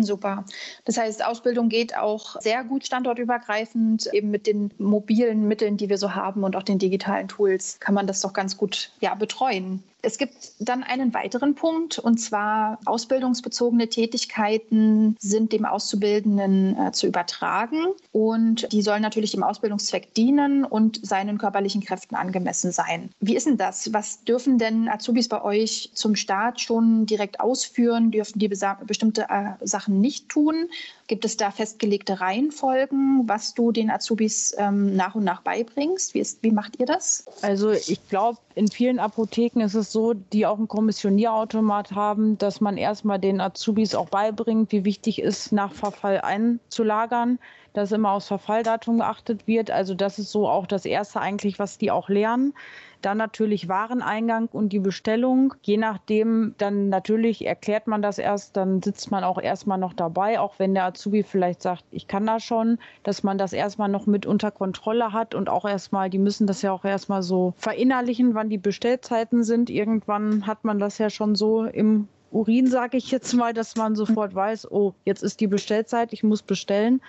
Super. 0.00 0.44
Das 0.84 0.98
heißt, 0.98 1.24
Ausbildung 1.24 1.68
geht 1.68 1.96
auch 1.96 2.40
sehr 2.40 2.64
gut 2.64 2.86
standortübergreifend. 2.86 4.12
Eben 4.12 4.30
mit 4.30 4.46
den 4.46 4.70
mobilen 4.78 5.46
Mitteln, 5.46 5.76
die 5.76 5.88
wir 5.88 5.98
so 5.98 6.14
haben 6.14 6.44
und 6.44 6.56
auch 6.56 6.62
den 6.62 6.78
digitalen 6.78 7.28
Tools 7.28 7.78
kann 7.80 7.94
man 7.94 8.06
das 8.06 8.20
doch 8.20 8.32
ganz 8.32 8.56
gut 8.56 8.90
ja, 9.00 9.14
betreuen. 9.14 9.82
Es 10.06 10.18
gibt 10.18 10.52
dann 10.60 10.84
einen 10.84 11.12
weiteren 11.14 11.56
Punkt 11.56 11.98
und 11.98 12.18
zwar 12.18 12.78
ausbildungsbezogene 12.84 13.88
Tätigkeiten 13.88 15.16
sind 15.18 15.50
dem 15.50 15.64
Auszubildenden 15.64 16.78
äh, 16.78 16.92
zu 16.92 17.08
übertragen 17.08 17.86
und 18.12 18.72
die 18.72 18.82
sollen 18.82 19.02
natürlich 19.02 19.32
dem 19.32 19.42
Ausbildungszweck 19.42 20.14
dienen 20.14 20.64
und 20.64 21.04
seinen 21.04 21.38
körperlichen 21.38 21.82
Kräften 21.82 22.14
angemessen 22.14 22.70
sein. 22.70 23.10
Wie 23.18 23.34
ist 23.34 23.48
denn 23.48 23.56
das? 23.56 23.92
Was 23.92 24.22
dürfen 24.22 24.58
denn 24.58 24.88
Azubis 24.88 25.26
bei 25.28 25.42
euch 25.42 25.90
zum 25.94 26.14
Start 26.14 26.60
schon 26.60 27.06
direkt 27.06 27.40
ausführen? 27.40 28.12
Dürfen 28.12 28.38
die 28.38 28.48
bestimmte 28.86 29.26
äh, 29.28 29.66
Sachen 29.66 30.00
nicht 30.00 30.28
tun? 30.28 30.68
Gibt 31.08 31.24
es 31.24 31.36
da 31.36 31.50
festgelegte 31.50 32.20
Reihenfolgen, 32.20 33.28
was 33.28 33.54
du 33.54 33.72
den 33.72 33.90
Azubis 33.90 34.54
ähm, 34.58 34.94
nach 34.94 35.16
und 35.16 35.24
nach 35.24 35.42
beibringst? 35.42 36.14
Wie, 36.14 36.20
ist, 36.20 36.42
wie 36.42 36.50
macht 36.52 36.78
ihr 36.78 36.86
das? 36.86 37.24
Also 37.42 37.72
ich 37.72 38.08
glaube, 38.08 38.38
in 38.56 38.68
vielen 38.68 38.98
Apotheken 38.98 39.60
ist 39.60 39.74
es 39.74 39.92
so, 39.92 39.95
die 40.32 40.46
auch 40.46 40.58
einen 40.58 40.68
Kommissionierautomat 40.68 41.92
haben, 41.92 42.38
dass 42.38 42.60
man 42.60 42.76
erstmal 42.76 43.18
den 43.18 43.40
Azubis 43.40 43.94
auch 43.94 44.08
beibringt, 44.08 44.72
wie 44.72 44.84
wichtig 44.84 45.20
ist, 45.20 45.52
nach 45.52 45.72
Verfall 45.72 46.20
einzulagern, 46.20 47.38
dass 47.72 47.92
immer 47.92 48.12
aufs 48.12 48.28
Verfalldatum 48.28 48.98
geachtet 48.98 49.46
wird. 49.46 49.70
Also 49.70 49.94
das 49.94 50.18
ist 50.18 50.30
so 50.32 50.48
auch 50.48 50.66
das 50.66 50.84
Erste 50.84 51.20
eigentlich, 51.20 51.58
was 51.58 51.78
die 51.78 51.90
auch 51.90 52.08
lernen. 52.08 52.54
Dann 53.02 53.18
natürlich 53.18 53.68
Wareneingang 53.68 54.48
und 54.52 54.70
die 54.70 54.78
Bestellung. 54.78 55.54
Je 55.62 55.76
nachdem, 55.76 56.54
dann 56.58 56.88
natürlich 56.88 57.46
erklärt 57.46 57.86
man 57.86 58.02
das 58.02 58.18
erst, 58.18 58.56
dann 58.56 58.82
sitzt 58.82 59.10
man 59.10 59.24
auch 59.24 59.40
erstmal 59.40 59.78
noch 59.78 59.92
dabei, 59.92 60.40
auch 60.40 60.58
wenn 60.58 60.74
der 60.74 60.84
Azubi 60.84 61.22
vielleicht 61.22 61.62
sagt, 61.62 61.84
ich 61.90 62.08
kann 62.08 62.26
das 62.26 62.42
schon, 62.42 62.78
dass 63.02 63.22
man 63.22 63.38
das 63.38 63.52
erstmal 63.52 63.88
noch 63.88 64.06
mit 64.06 64.26
unter 64.26 64.50
Kontrolle 64.50 65.12
hat 65.12 65.34
und 65.34 65.48
auch 65.48 65.64
erstmal, 65.64 66.10
die 66.10 66.18
müssen 66.18 66.46
das 66.46 66.62
ja 66.62 66.72
auch 66.72 66.84
erstmal 66.84 67.22
so 67.22 67.54
verinnerlichen, 67.56 68.34
wann 68.34 68.50
die 68.50 68.58
Bestellzeiten 68.58 69.44
sind. 69.44 69.70
Irgendwann 69.70 70.46
hat 70.46 70.64
man 70.64 70.78
das 70.78 70.98
ja 70.98 71.10
schon 71.10 71.34
so 71.34 71.64
im 71.64 72.08
Urin, 72.30 72.66
sage 72.66 72.96
ich 72.96 73.10
jetzt 73.10 73.32
mal, 73.34 73.54
dass 73.54 73.76
man 73.76 73.94
sofort 73.94 74.34
weiß, 74.34 74.70
oh, 74.70 74.94
jetzt 75.04 75.22
ist 75.22 75.40
die 75.40 75.46
Bestellzeit, 75.46 76.12
ich 76.12 76.22
muss 76.22 76.42
bestellen. 76.42 77.00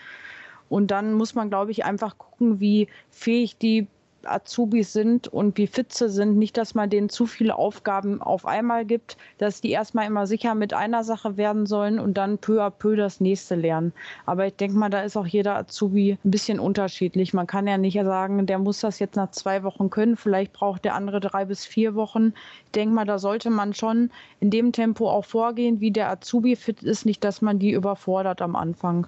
Und 0.70 0.92
dann 0.92 1.14
muss 1.14 1.34
man, 1.36 1.50
glaube 1.50 1.72
ich, 1.72 1.86
einfach 1.86 2.18
gucken, 2.18 2.60
wie 2.60 2.88
fähig 3.10 3.58
die 3.58 3.88
Azubis 4.30 4.94
sind 4.94 5.28
und 5.28 5.58
wie 5.58 5.68
fit 5.68 5.94
sie 5.94 6.10
sind. 6.10 6.38
Nicht, 6.38 6.58
dass 6.58 6.76
man 6.76 6.90
denen 6.90 7.10
zu 7.10 7.26
viele 7.26 7.56
Aufgaben 7.56 8.22
auf 8.22 8.46
einmal 8.46 8.86
gibt, 8.86 9.18
dass 9.38 9.62
die 9.62 9.72
erstmal 9.72 10.08
immer 10.08 10.28
sicher 10.28 10.56
mit 10.56 10.74
einer 10.74 11.04
Sache 11.04 11.38
werden 11.38 11.66
sollen 11.66 12.00
und 12.00 12.16
dann 12.16 12.38
peu 12.38 12.62
à 12.62 12.70
peu 12.70 12.96
das 12.96 13.20
nächste 13.20 13.56
lernen. 13.56 13.94
Aber 14.26 14.48
ich 14.48 14.56
denke 14.56 14.78
mal, 14.78 14.90
da 14.90 15.02
ist 15.02 15.18
auch 15.18 15.28
jeder 15.28 15.56
Azubi 15.56 16.18
ein 16.24 16.32
bisschen 16.32 16.60
unterschiedlich. 16.60 17.34
Man 17.34 17.48
kann 17.48 17.68
ja 17.68 17.78
nicht 17.78 18.00
sagen, 18.02 18.46
der 18.46 18.60
muss 18.60 18.82
das 18.82 19.00
jetzt 19.00 19.16
nach 19.16 19.32
zwei 19.32 19.64
Wochen 19.64 19.90
können. 19.90 20.18
Vielleicht 20.18 20.54
braucht 20.54 20.86
der 20.86 20.96
andere 20.96 21.20
drei 21.20 21.46
bis 21.46 21.66
vier 21.66 21.96
Wochen. 21.96 22.34
Ich 22.66 22.72
denke 22.72 22.94
mal, 22.94 23.06
da 23.06 23.20
sollte 23.20 23.50
man 23.50 23.74
schon 23.74 24.12
in 24.40 24.50
dem 24.50 24.72
Tempo 24.72 25.10
auch 25.10 25.26
vorgehen, 25.26 25.80
wie 25.80 25.92
der 25.92 26.10
Azubi 26.10 26.56
fit 26.56 26.84
ist. 26.84 27.06
Nicht, 27.06 27.24
dass 27.24 27.42
man 27.42 27.60
die 27.60 27.72
überfordert 27.72 28.42
am 28.42 28.56
Anfang. 28.56 29.08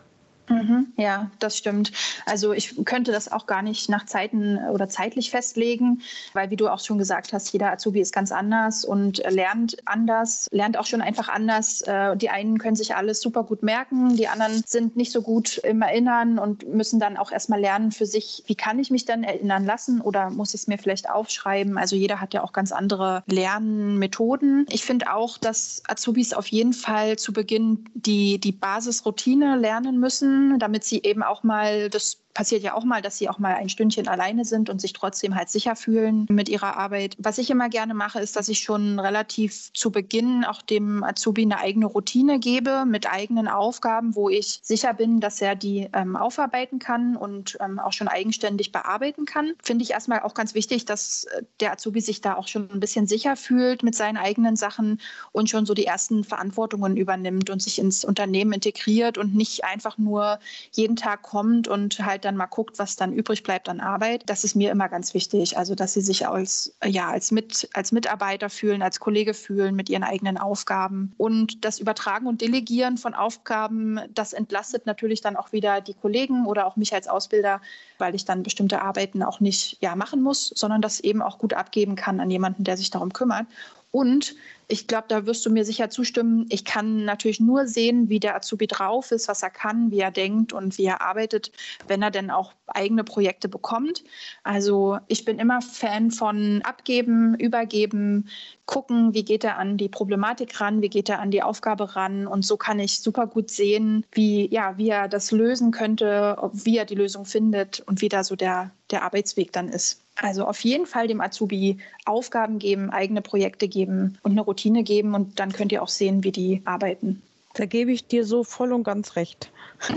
Mhm, 0.49 0.87
ja, 0.97 1.29
das 1.37 1.57
stimmt. 1.57 1.91
Also 2.25 2.53
ich 2.53 2.83
könnte 2.83 3.11
das 3.11 3.31
auch 3.31 3.45
gar 3.45 3.61
nicht 3.61 3.87
nach 3.87 4.07
Zeiten 4.07 4.57
oder 4.71 4.89
zeitlich 4.89 5.29
festlegen, 5.29 6.01
weil 6.33 6.49
wie 6.49 6.55
du 6.55 6.69
auch 6.69 6.79
schon 6.79 6.97
gesagt 6.97 7.33
hast, 7.33 7.53
jeder 7.53 7.71
Azubi 7.71 8.01
ist 8.01 8.13
ganz 8.13 8.31
anders 8.31 8.83
und 8.83 9.21
lernt 9.29 9.77
anders, 9.85 10.47
lernt 10.51 10.77
auch 10.77 10.87
schon 10.87 11.01
einfach 11.01 11.29
anders. 11.29 11.81
Äh, 11.81 12.17
die 12.17 12.31
einen 12.31 12.57
können 12.57 12.75
sich 12.75 12.95
alles 12.95 13.21
super 13.21 13.43
gut 13.43 13.61
merken, 13.61 14.15
die 14.15 14.27
anderen 14.27 14.63
sind 14.65 14.95
nicht 14.95 15.11
so 15.11 15.21
gut 15.21 15.59
im 15.59 15.83
Erinnern 15.83 16.39
und 16.39 16.67
müssen 16.67 16.99
dann 16.99 17.17
auch 17.17 17.31
erstmal 17.31 17.59
lernen 17.59 17.91
für 17.91 18.07
sich, 18.07 18.43
wie 18.47 18.55
kann 18.55 18.79
ich 18.79 18.89
mich 18.89 19.05
dann 19.05 19.23
erinnern 19.23 19.65
lassen 19.65 20.01
oder 20.01 20.31
muss 20.31 20.55
ich 20.55 20.61
es 20.61 20.67
mir 20.67 20.79
vielleicht 20.79 21.11
aufschreiben. 21.11 21.77
Also 21.77 21.95
jeder 21.95 22.19
hat 22.19 22.33
ja 22.33 22.43
auch 22.43 22.53
ganz 22.53 22.71
andere 22.71 23.23
Lernmethoden. 23.27 24.65
Ich 24.69 24.83
finde 24.83 25.13
auch, 25.13 25.37
dass 25.37 25.83
Azubis 25.87 26.33
auf 26.33 26.47
jeden 26.47 26.73
Fall 26.73 27.17
zu 27.17 27.33
Beginn 27.33 27.85
die, 27.93 28.39
die 28.39 28.51
Basisroutine 28.51 29.55
lernen 29.55 29.99
müssen 29.99 30.38
damit 30.59 30.83
sie 30.83 31.01
eben 31.03 31.23
auch 31.23 31.43
mal 31.43 31.89
das 31.89 32.21
passiert 32.39 32.63
ja 32.63 32.73
auch 32.73 32.85
mal, 32.85 33.01
dass 33.01 33.17
sie 33.17 33.27
auch 33.27 33.37
mal 33.37 33.55
ein 33.55 33.67
Stündchen 33.67 34.07
alleine 34.07 34.45
sind 34.45 34.69
und 34.69 34.79
sich 34.79 34.93
trotzdem 34.93 35.35
halt 35.35 35.49
sicher 35.49 35.75
fühlen 35.75 36.25
mit 36.29 36.47
ihrer 36.47 36.77
Arbeit. 36.77 37.17
Was 37.17 37.37
ich 37.37 37.49
immer 37.49 37.67
gerne 37.67 37.93
mache, 37.93 38.21
ist, 38.21 38.37
dass 38.37 38.47
ich 38.47 38.61
schon 38.61 38.97
relativ 38.97 39.73
zu 39.73 39.91
Beginn 39.91 40.45
auch 40.45 40.61
dem 40.61 41.03
Azubi 41.03 41.41
eine 41.41 41.59
eigene 41.59 41.87
Routine 41.87 42.39
gebe 42.39 42.85
mit 42.85 43.11
eigenen 43.11 43.49
Aufgaben, 43.49 44.15
wo 44.15 44.29
ich 44.29 44.61
sicher 44.63 44.93
bin, 44.93 45.19
dass 45.19 45.41
er 45.41 45.55
die 45.55 45.89
ähm, 45.91 46.15
aufarbeiten 46.15 46.79
kann 46.79 47.17
und 47.17 47.57
ähm, 47.59 47.77
auch 47.77 47.91
schon 47.91 48.07
eigenständig 48.07 48.71
bearbeiten 48.71 49.25
kann. 49.25 49.51
Finde 49.61 49.83
ich 49.83 49.91
erstmal 49.91 50.21
auch 50.21 50.33
ganz 50.33 50.55
wichtig, 50.55 50.85
dass 50.85 51.25
äh, 51.25 51.43
der 51.59 51.73
Azubi 51.73 51.99
sich 51.99 52.21
da 52.21 52.35
auch 52.35 52.47
schon 52.47 52.71
ein 52.71 52.79
bisschen 52.79 53.05
sicher 53.05 53.35
fühlt 53.35 53.83
mit 53.83 53.95
seinen 53.95 54.15
eigenen 54.15 54.55
Sachen 54.55 55.01
und 55.33 55.49
schon 55.49 55.65
so 55.65 55.73
die 55.73 55.85
ersten 55.85 56.23
Verantwortungen 56.23 56.95
übernimmt 56.95 57.49
und 57.49 57.61
sich 57.61 57.79
ins 57.79 58.05
Unternehmen 58.05 58.53
integriert 58.53 59.17
und 59.17 59.35
nicht 59.35 59.65
einfach 59.65 59.97
nur 59.97 60.39
jeden 60.71 60.95
Tag 60.95 61.21
kommt 61.21 61.67
und 61.67 61.99
halt 62.05 62.28
dann 62.29 62.37
mal 62.37 62.45
guckt, 62.45 62.77
was 62.79 62.95
dann 62.95 63.11
übrig 63.11 63.43
bleibt 63.43 63.67
an 63.67 63.79
Arbeit. 63.79 64.23
Das 64.27 64.43
ist 64.43 64.55
mir 64.55 64.71
immer 64.71 64.87
ganz 64.87 65.13
wichtig. 65.13 65.57
Also, 65.57 65.75
dass 65.75 65.93
sie 65.93 66.01
sich 66.01 66.27
als, 66.27 66.75
ja, 66.85 67.09
als, 67.09 67.31
mit, 67.31 67.67
als 67.73 67.91
Mitarbeiter 67.91 68.49
fühlen, 68.49 68.81
als 68.81 68.99
Kollege 68.99 69.33
fühlen 69.33 69.75
mit 69.75 69.89
ihren 69.89 70.03
eigenen 70.03 70.37
Aufgaben. 70.37 71.13
Und 71.17 71.65
das 71.65 71.79
Übertragen 71.79 72.27
und 72.27 72.41
Delegieren 72.41 72.97
von 72.97 73.13
Aufgaben, 73.13 73.99
das 74.13 74.33
entlastet 74.33 74.85
natürlich 74.85 75.21
dann 75.21 75.35
auch 75.35 75.51
wieder 75.51 75.81
die 75.81 75.95
Kollegen 75.95 76.45
oder 76.45 76.67
auch 76.67 76.75
mich 76.75 76.93
als 76.93 77.07
Ausbilder, 77.07 77.61
weil 77.97 78.13
ich 78.13 78.25
dann 78.25 78.43
bestimmte 78.43 78.81
Arbeiten 78.81 79.23
auch 79.23 79.39
nicht 79.39 79.77
ja, 79.81 79.95
machen 79.95 80.21
muss, 80.21 80.53
sondern 80.55 80.81
das 80.81 80.99
eben 80.99 81.21
auch 81.21 81.39
gut 81.39 81.53
abgeben 81.53 81.95
kann 81.95 82.19
an 82.19 82.29
jemanden, 82.29 82.63
der 82.63 82.77
sich 82.77 82.91
darum 82.91 83.11
kümmert. 83.11 83.47
Und 83.91 84.35
ich 84.67 84.85
glaube, 84.85 85.05
da 85.07 85.25
wirst 85.25 85.43
du 85.47 85.49
mir 85.49 85.65
sicher 85.65 85.89
zustimmen. 85.89 86.45
Ich 86.49 86.63
kann 86.63 87.03
natürlich 87.03 87.39
nur 87.39 87.65
sehen, 87.65 88.07
wie 88.07 88.19
der 88.19 88.35
Azubi 88.35 88.67
drauf 88.67 89.11
ist, 89.11 89.27
was 89.27 89.41
er 89.41 89.49
kann, 89.49 89.89
wie 89.89 89.99
er 89.99 90.11
denkt 90.11 90.53
und 90.53 90.77
wie 90.77 90.85
er 90.85 91.01
arbeitet, 91.01 91.51
wenn 91.87 92.03
er 92.03 92.11
denn 92.11 92.29
auch 92.29 92.53
eigene 92.67 93.03
Projekte 93.03 93.49
bekommt. 93.49 94.03
Also 94.43 94.99
ich 95.07 95.25
bin 95.25 95.39
immer 95.39 95.63
Fan 95.63 96.11
von 96.11 96.61
abgeben, 96.63 97.33
übergeben, 97.39 98.29
gucken, 98.67 99.15
wie 99.15 99.25
geht 99.25 99.43
er 99.43 99.57
an 99.57 99.77
die 99.77 99.89
Problematik 99.89 100.61
ran, 100.61 100.83
wie 100.83 100.89
geht 100.89 101.09
er 101.09 101.19
an 101.19 101.31
die 101.31 101.41
Aufgabe 101.41 101.95
ran. 101.95 102.27
Und 102.27 102.45
so 102.45 102.55
kann 102.55 102.77
ich 102.77 102.99
super 102.99 103.25
gut 103.25 103.49
sehen, 103.49 104.05
wie, 104.11 104.47
ja, 104.53 104.77
wie 104.77 104.89
er 104.89 105.07
das 105.07 105.31
lösen 105.31 105.71
könnte, 105.71 106.37
wie 106.53 106.77
er 106.77 106.85
die 106.85 106.93
Lösung 106.93 107.25
findet 107.25 107.79
und 107.87 108.01
wie 108.01 108.09
da 108.09 108.23
so 108.23 108.35
der, 108.35 108.69
der 108.91 109.01
Arbeitsweg 109.01 109.51
dann 109.51 109.67
ist. 109.67 110.03
Also 110.21 110.45
auf 110.45 110.59
jeden 110.61 110.85
Fall 110.85 111.07
dem 111.07 111.21
Azubi 111.21 111.77
Aufgaben 112.05 112.59
geben, 112.59 112.89
eigene 112.89 113.21
Projekte 113.21 113.67
geben 113.67 114.17
und 114.23 114.31
eine 114.31 114.41
Routine 114.41 114.83
geben 114.83 115.13
und 115.13 115.39
dann 115.39 115.51
könnt 115.51 115.71
ihr 115.71 115.81
auch 115.81 115.87
sehen, 115.87 116.23
wie 116.23 116.31
die 116.31 116.61
arbeiten. 116.65 117.21
Da 117.53 117.65
gebe 117.65 117.91
ich 117.91 118.05
dir 118.07 118.25
so 118.25 118.43
voll 118.43 118.73
und 118.73 118.83
ganz 118.83 119.15
recht. 119.15 119.51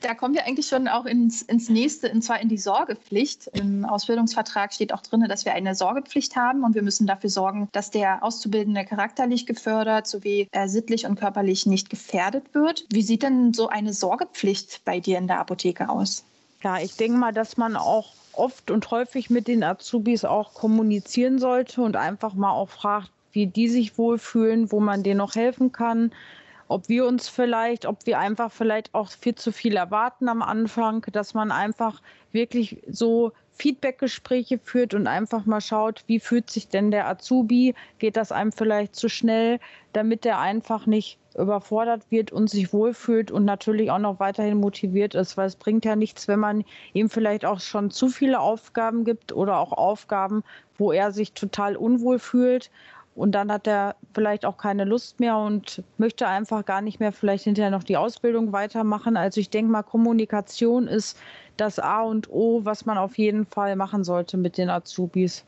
da 0.00 0.14
kommen 0.14 0.34
wir 0.34 0.46
eigentlich 0.46 0.66
schon 0.66 0.88
auch 0.88 1.06
ins, 1.06 1.42
ins 1.42 1.68
nächste, 1.68 2.10
und 2.10 2.22
zwar 2.22 2.40
in 2.40 2.48
die 2.48 2.58
Sorgepflicht. 2.58 3.48
Im 3.52 3.84
Ausbildungsvertrag 3.84 4.72
steht 4.72 4.92
auch 4.92 5.00
drin, 5.00 5.24
dass 5.28 5.44
wir 5.44 5.54
eine 5.54 5.74
Sorgepflicht 5.74 6.36
haben 6.36 6.64
und 6.64 6.74
wir 6.74 6.82
müssen 6.82 7.06
dafür 7.06 7.30
sorgen, 7.30 7.68
dass 7.72 7.90
der 7.90 8.22
Auszubildende 8.22 8.84
charakterlich 8.84 9.46
gefördert 9.46 10.06
sowie 10.06 10.48
äh, 10.52 10.68
sittlich 10.68 11.06
und 11.06 11.18
körperlich 11.18 11.66
nicht 11.66 11.88
gefährdet 11.88 12.54
wird. 12.54 12.86
Wie 12.90 13.02
sieht 13.02 13.22
denn 13.22 13.54
so 13.54 13.68
eine 13.68 13.92
Sorgepflicht 13.92 14.82
bei 14.84 15.00
dir 15.00 15.18
in 15.18 15.26
der 15.26 15.40
Apotheke 15.40 15.88
aus? 15.88 16.24
Ja, 16.64 16.78
ich 16.78 16.96
denke 16.96 17.18
mal, 17.18 17.32
dass 17.32 17.58
man 17.58 17.76
auch 17.76 18.14
oft 18.32 18.70
und 18.70 18.90
häufig 18.90 19.28
mit 19.28 19.48
den 19.48 19.62
Azubis 19.62 20.24
auch 20.24 20.54
kommunizieren 20.54 21.38
sollte 21.38 21.82
und 21.82 21.94
einfach 21.94 22.32
mal 22.32 22.52
auch 22.52 22.70
fragt, 22.70 23.10
wie 23.32 23.46
die 23.46 23.68
sich 23.68 23.98
wohlfühlen, 23.98 24.72
wo 24.72 24.80
man 24.80 25.02
denen 25.02 25.18
noch 25.18 25.34
helfen 25.34 25.72
kann, 25.72 26.10
ob 26.68 26.88
wir 26.88 27.06
uns 27.06 27.28
vielleicht, 27.28 27.84
ob 27.84 28.06
wir 28.06 28.18
einfach 28.18 28.50
vielleicht 28.50 28.94
auch 28.94 29.10
viel 29.10 29.34
zu 29.34 29.52
viel 29.52 29.76
erwarten 29.76 30.26
am 30.28 30.40
Anfang, 30.40 31.04
dass 31.12 31.34
man 31.34 31.52
einfach 31.52 32.00
wirklich 32.32 32.78
so 32.88 33.32
Feedbackgespräche 33.52 34.58
führt 34.58 34.94
und 34.94 35.06
einfach 35.06 35.44
mal 35.44 35.60
schaut, 35.60 36.02
wie 36.06 36.18
fühlt 36.18 36.48
sich 36.48 36.68
denn 36.68 36.90
der 36.90 37.06
Azubi? 37.06 37.74
Geht 37.98 38.16
das 38.16 38.32
einem 38.32 38.52
vielleicht 38.52 38.96
zu 38.96 39.10
schnell, 39.10 39.60
damit 39.92 40.24
er 40.24 40.38
einfach 40.38 40.86
nicht 40.86 41.18
überfordert 41.36 42.10
wird 42.10 42.32
und 42.32 42.48
sich 42.48 42.72
wohlfühlt 42.72 43.30
und 43.30 43.44
natürlich 43.44 43.90
auch 43.90 43.98
noch 43.98 44.20
weiterhin 44.20 44.58
motiviert 44.58 45.14
ist, 45.14 45.36
weil 45.36 45.46
es 45.46 45.56
bringt 45.56 45.84
ja 45.84 45.96
nichts, 45.96 46.28
wenn 46.28 46.38
man 46.38 46.64
ihm 46.92 47.10
vielleicht 47.10 47.44
auch 47.44 47.60
schon 47.60 47.90
zu 47.90 48.08
viele 48.08 48.40
Aufgaben 48.40 49.04
gibt 49.04 49.32
oder 49.32 49.58
auch 49.58 49.72
Aufgaben, 49.72 50.44
wo 50.78 50.92
er 50.92 51.12
sich 51.12 51.32
total 51.32 51.76
unwohl 51.76 52.18
fühlt 52.18 52.70
und 53.14 53.32
dann 53.32 53.52
hat 53.52 53.66
er 53.66 53.96
vielleicht 54.12 54.44
auch 54.44 54.56
keine 54.56 54.84
Lust 54.84 55.20
mehr 55.20 55.36
und 55.36 55.82
möchte 55.98 56.26
einfach 56.26 56.64
gar 56.64 56.80
nicht 56.80 56.98
mehr 56.98 57.12
vielleicht 57.12 57.44
hinterher 57.44 57.70
noch 57.70 57.84
die 57.84 57.96
Ausbildung 57.96 58.52
weitermachen. 58.52 59.16
Also 59.16 59.40
ich 59.40 59.50
denke 59.50 59.70
mal, 59.70 59.82
Kommunikation 59.82 60.88
ist 60.88 61.16
das 61.56 61.78
A 61.78 62.02
und 62.02 62.28
O, 62.30 62.64
was 62.64 62.86
man 62.86 62.98
auf 62.98 63.16
jeden 63.16 63.46
Fall 63.46 63.76
machen 63.76 64.02
sollte 64.02 64.36
mit 64.36 64.58
den 64.58 64.68
Azubis. 64.68 65.44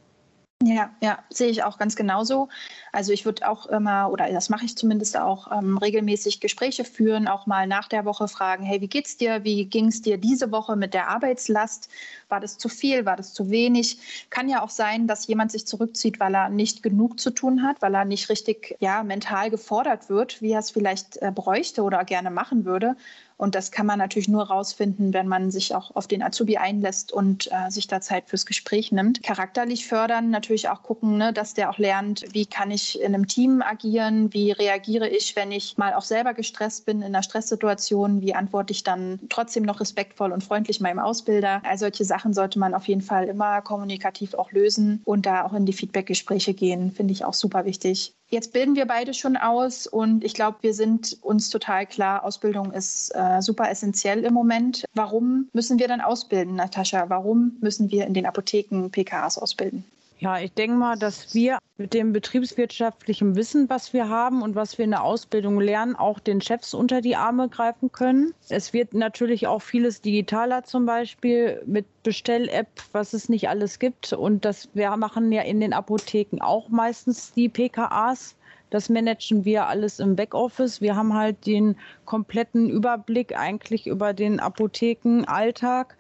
Ja, 0.64 0.90
ja, 1.02 1.18
sehe 1.28 1.48
ich 1.50 1.64
auch 1.64 1.76
ganz 1.76 1.96
genauso. 1.96 2.48
Also 2.90 3.12
ich 3.12 3.26
würde 3.26 3.46
auch 3.46 3.66
immer, 3.66 4.10
oder 4.10 4.32
das 4.32 4.48
mache 4.48 4.64
ich 4.64 4.74
zumindest 4.74 5.18
auch, 5.18 5.52
ähm, 5.52 5.76
regelmäßig 5.76 6.40
Gespräche 6.40 6.84
führen, 6.84 7.28
auch 7.28 7.46
mal 7.46 7.66
nach 7.66 7.88
der 7.88 8.06
Woche 8.06 8.26
fragen, 8.26 8.64
hey, 8.64 8.80
wie 8.80 8.88
geht's 8.88 9.18
dir? 9.18 9.44
Wie 9.44 9.66
ging 9.66 9.88
es 9.88 10.00
dir 10.00 10.16
diese 10.16 10.50
Woche 10.52 10.74
mit 10.74 10.94
der 10.94 11.08
Arbeitslast? 11.08 11.90
War 12.30 12.40
das 12.40 12.56
zu 12.56 12.70
viel? 12.70 13.04
War 13.04 13.16
das 13.16 13.34
zu 13.34 13.50
wenig? 13.50 14.26
Kann 14.30 14.48
ja 14.48 14.62
auch 14.62 14.70
sein, 14.70 15.06
dass 15.06 15.26
jemand 15.26 15.52
sich 15.52 15.66
zurückzieht, 15.66 16.20
weil 16.20 16.34
er 16.34 16.48
nicht 16.48 16.82
genug 16.82 17.20
zu 17.20 17.30
tun 17.32 17.62
hat, 17.62 17.82
weil 17.82 17.94
er 17.94 18.06
nicht 18.06 18.30
richtig 18.30 18.76
ja, 18.80 19.02
mental 19.02 19.50
gefordert 19.50 20.08
wird, 20.08 20.40
wie 20.40 20.52
er 20.52 20.60
es 20.60 20.70
vielleicht 20.70 21.18
äh, 21.20 21.30
bräuchte 21.34 21.82
oder 21.82 22.02
gerne 22.04 22.30
machen 22.30 22.64
würde. 22.64 22.96
Und 23.36 23.54
das 23.54 23.70
kann 23.70 23.86
man 23.86 23.98
natürlich 23.98 24.28
nur 24.28 24.44
rausfinden, 24.44 25.12
wenn 25.12 25.28
man 25.28 25.50
sich 25.50 25.74
auch 25.74 25.94
auf 25.94 26.06
den 26.06 26.22
Azubi 26.22 26.56
einlässt 26.56 27.12
und 27.12 27.50
äh, 27.52 27.70
sich 27.70 27.86
da 27.86 28.00
Zeit 28.00 28.28
fürs 28.28 28.46
Gespräch 28.46 28.92
nimmt. 28.92 29.22
Charakterlich 29.22 29.86
fördern, 29.86 30.30
natürlich 30.30 30.68
auch 30.68 30.82
gucken, 30.82 31.18
ne, 31.18 31.32
dass 31.32 31.54
der 31.54 31.70
auch 31.70 31.78
lernt, 31.78 32.24
wie 32.32 32.46
kann 32.46 32.70
ich 32.70 33.00
in 33.00 33.14
einem 33.14 33.26
Team 33.26 33.62
agieren, 33.62 34.32
wie 34.32 34.52
reagiere 34.52 35.08
ich, 35.08 35.36
wenn 35.36 35.52
ich 35.52 35.76
mal 35.76 35.94
auch 35.94 36.02
selber 36.02 36.32
gestresst 36.32 36.86
bin 36.86 36.98
in 36.98 37.14
einer 37.14 37.22
Stresssituation, 37.22 38.22
wie 38.22 38.34
antworte 38.34 38.72
ich 38.72 38.84
dann 38.84 39.20
trotzdem 39.28 39.64
noch 39.64 39.80
respektvoll 39.80 40.32
und 40.32 40.42
freundlich 40.42 40.80
meinem 40.80 40.98
Ausbilder. 40.98 41.60
All 41.64 41.78
solche 41.78 42.04
Sachen 42.04 42.32
sollte 42.32 42.58
man 42.58 42.74
auf 42.74 42.88
jeden 42.88 43.02
Fall 43.02 43.24
immer 43.28 43.60
kommunikativ 43.60 44.34
auch 44.34 44.50
lösen 44.52 45.02
und 45.04 45.26
da 45.26 45.44
auch 45.44 45.52
in 45.52 45.66
die 45.66 45.72
Feedbackgespräche 45.74 46.54
gehen, 46.54 46.90
finde 46.90 47.12
ich 47.12 47.24
auch 47.24 47.34
super 47.34 47.66
wichtig. 47.66 48.15
Jetzt 48.28 48.52
bilden 48.52 48.74
wir 48.74 48.86
beide 48.86 49.14
schon 49.14 49.36
aus 49.36 49.86
und 49.86 50.24
ich 50.24 50.34
glaube, 50.34 50.58
wir 50.62 50.74
sind 50.74 51.16
uns 51.22 51.48
total 51.48 51.86
klar, 51.86 52.24
Ausbildung 52.24 52.72
ist 52.72 53.14
äh, 53.14 53.40
super 53.40 53.70
essentiell 53.70 54.24
im 54.24 54.34
Moment. 54.34 54.84
Warum 54.94 55.48
müssen 55.52 55.78
wir 55.78 55.86
dann 55.86 56.00
ausbilden, 56.00 56.56
Natascha? 56.56 57.08
Warum 57.08 57.56
müssen 57.60 57.90
wir 57.92 58.04
in 58.04 58.14
den 58.14 58.26
Apotheken 58.26 58.88
PKAs 58.90 59.38
ausbilden? 59.38 59.84
Ja, 60.18 60.38
ich 60.40 60.52
denke 60.52 60.76
mal, 60.76 60.96
dass 60.96 61.34
wir 61.34 61.58
mit 61.76 61.92
dem 61.92 62.14
betriebswirtschaftlichen 62.14 63.36
Wissen, 63.36 63.68
was 63.68 63.92
wir 63.92 64.08
haben 64.08 64.40
und 64.40 64.54
was 64.54 64.78
wir 64.78 64.86
in 64.86 64.92
der 64.92 65.04
Ausbildung 65.04 65.60
lernen, 65.60 65.94
auch 65.94 66.20
den 66.20 66.40
Chefs 66.40 66.72
unter 66.72 67.02
die 67.02 67.16
Arme 67.16 67.50
greifen 67.50 67.92
können. 67.92 68.32
Es 68.48 68.72
wird 68.72 68.94
natürlich 68.94 69.46
auch 69.46 69.60
vieles 69.60 70.00
digitaler, 70.00 70.64
zum 70.64 70.86
Beispiel 70.86 71.62
mit 71.66 71.84
Bestell-App, 72.02 72.68
was 72.92 73.12
es 73.12 73.28
nicht 73.28 73.50
alles 73.50 73.78
gibt. 73.78 74.14
Und 74.14 74.46
das 74.46 74.70
wir 74.72 74.96
machen 74.96 75.30
ja 75.32 75.42
in 75.42 75.60
den 75.60 75.74
Apotheken 75.74 76.40
auch 76.40 76.70
meistens 76.70 77.34
die 77.34 77.50
PKAs. 77.50 78.36
Das 78.70 78.88
managen 78.88 79.44
wir 79.44 79.66
alles 79.66 80.00
im 80.00 80.16
Backoffice. 80.16 80.80
Wir 80.80 80.96
haben 80.96 81.12
halt 81.12 81.44
den 81.44 81.76
kompletten 82.06 82.70
Überblick 82.70 83.38
eigentlich 83.38 83.86
über 83.86 84.14
den 84.14 84.40
Apothekenalltag 84.40 85.94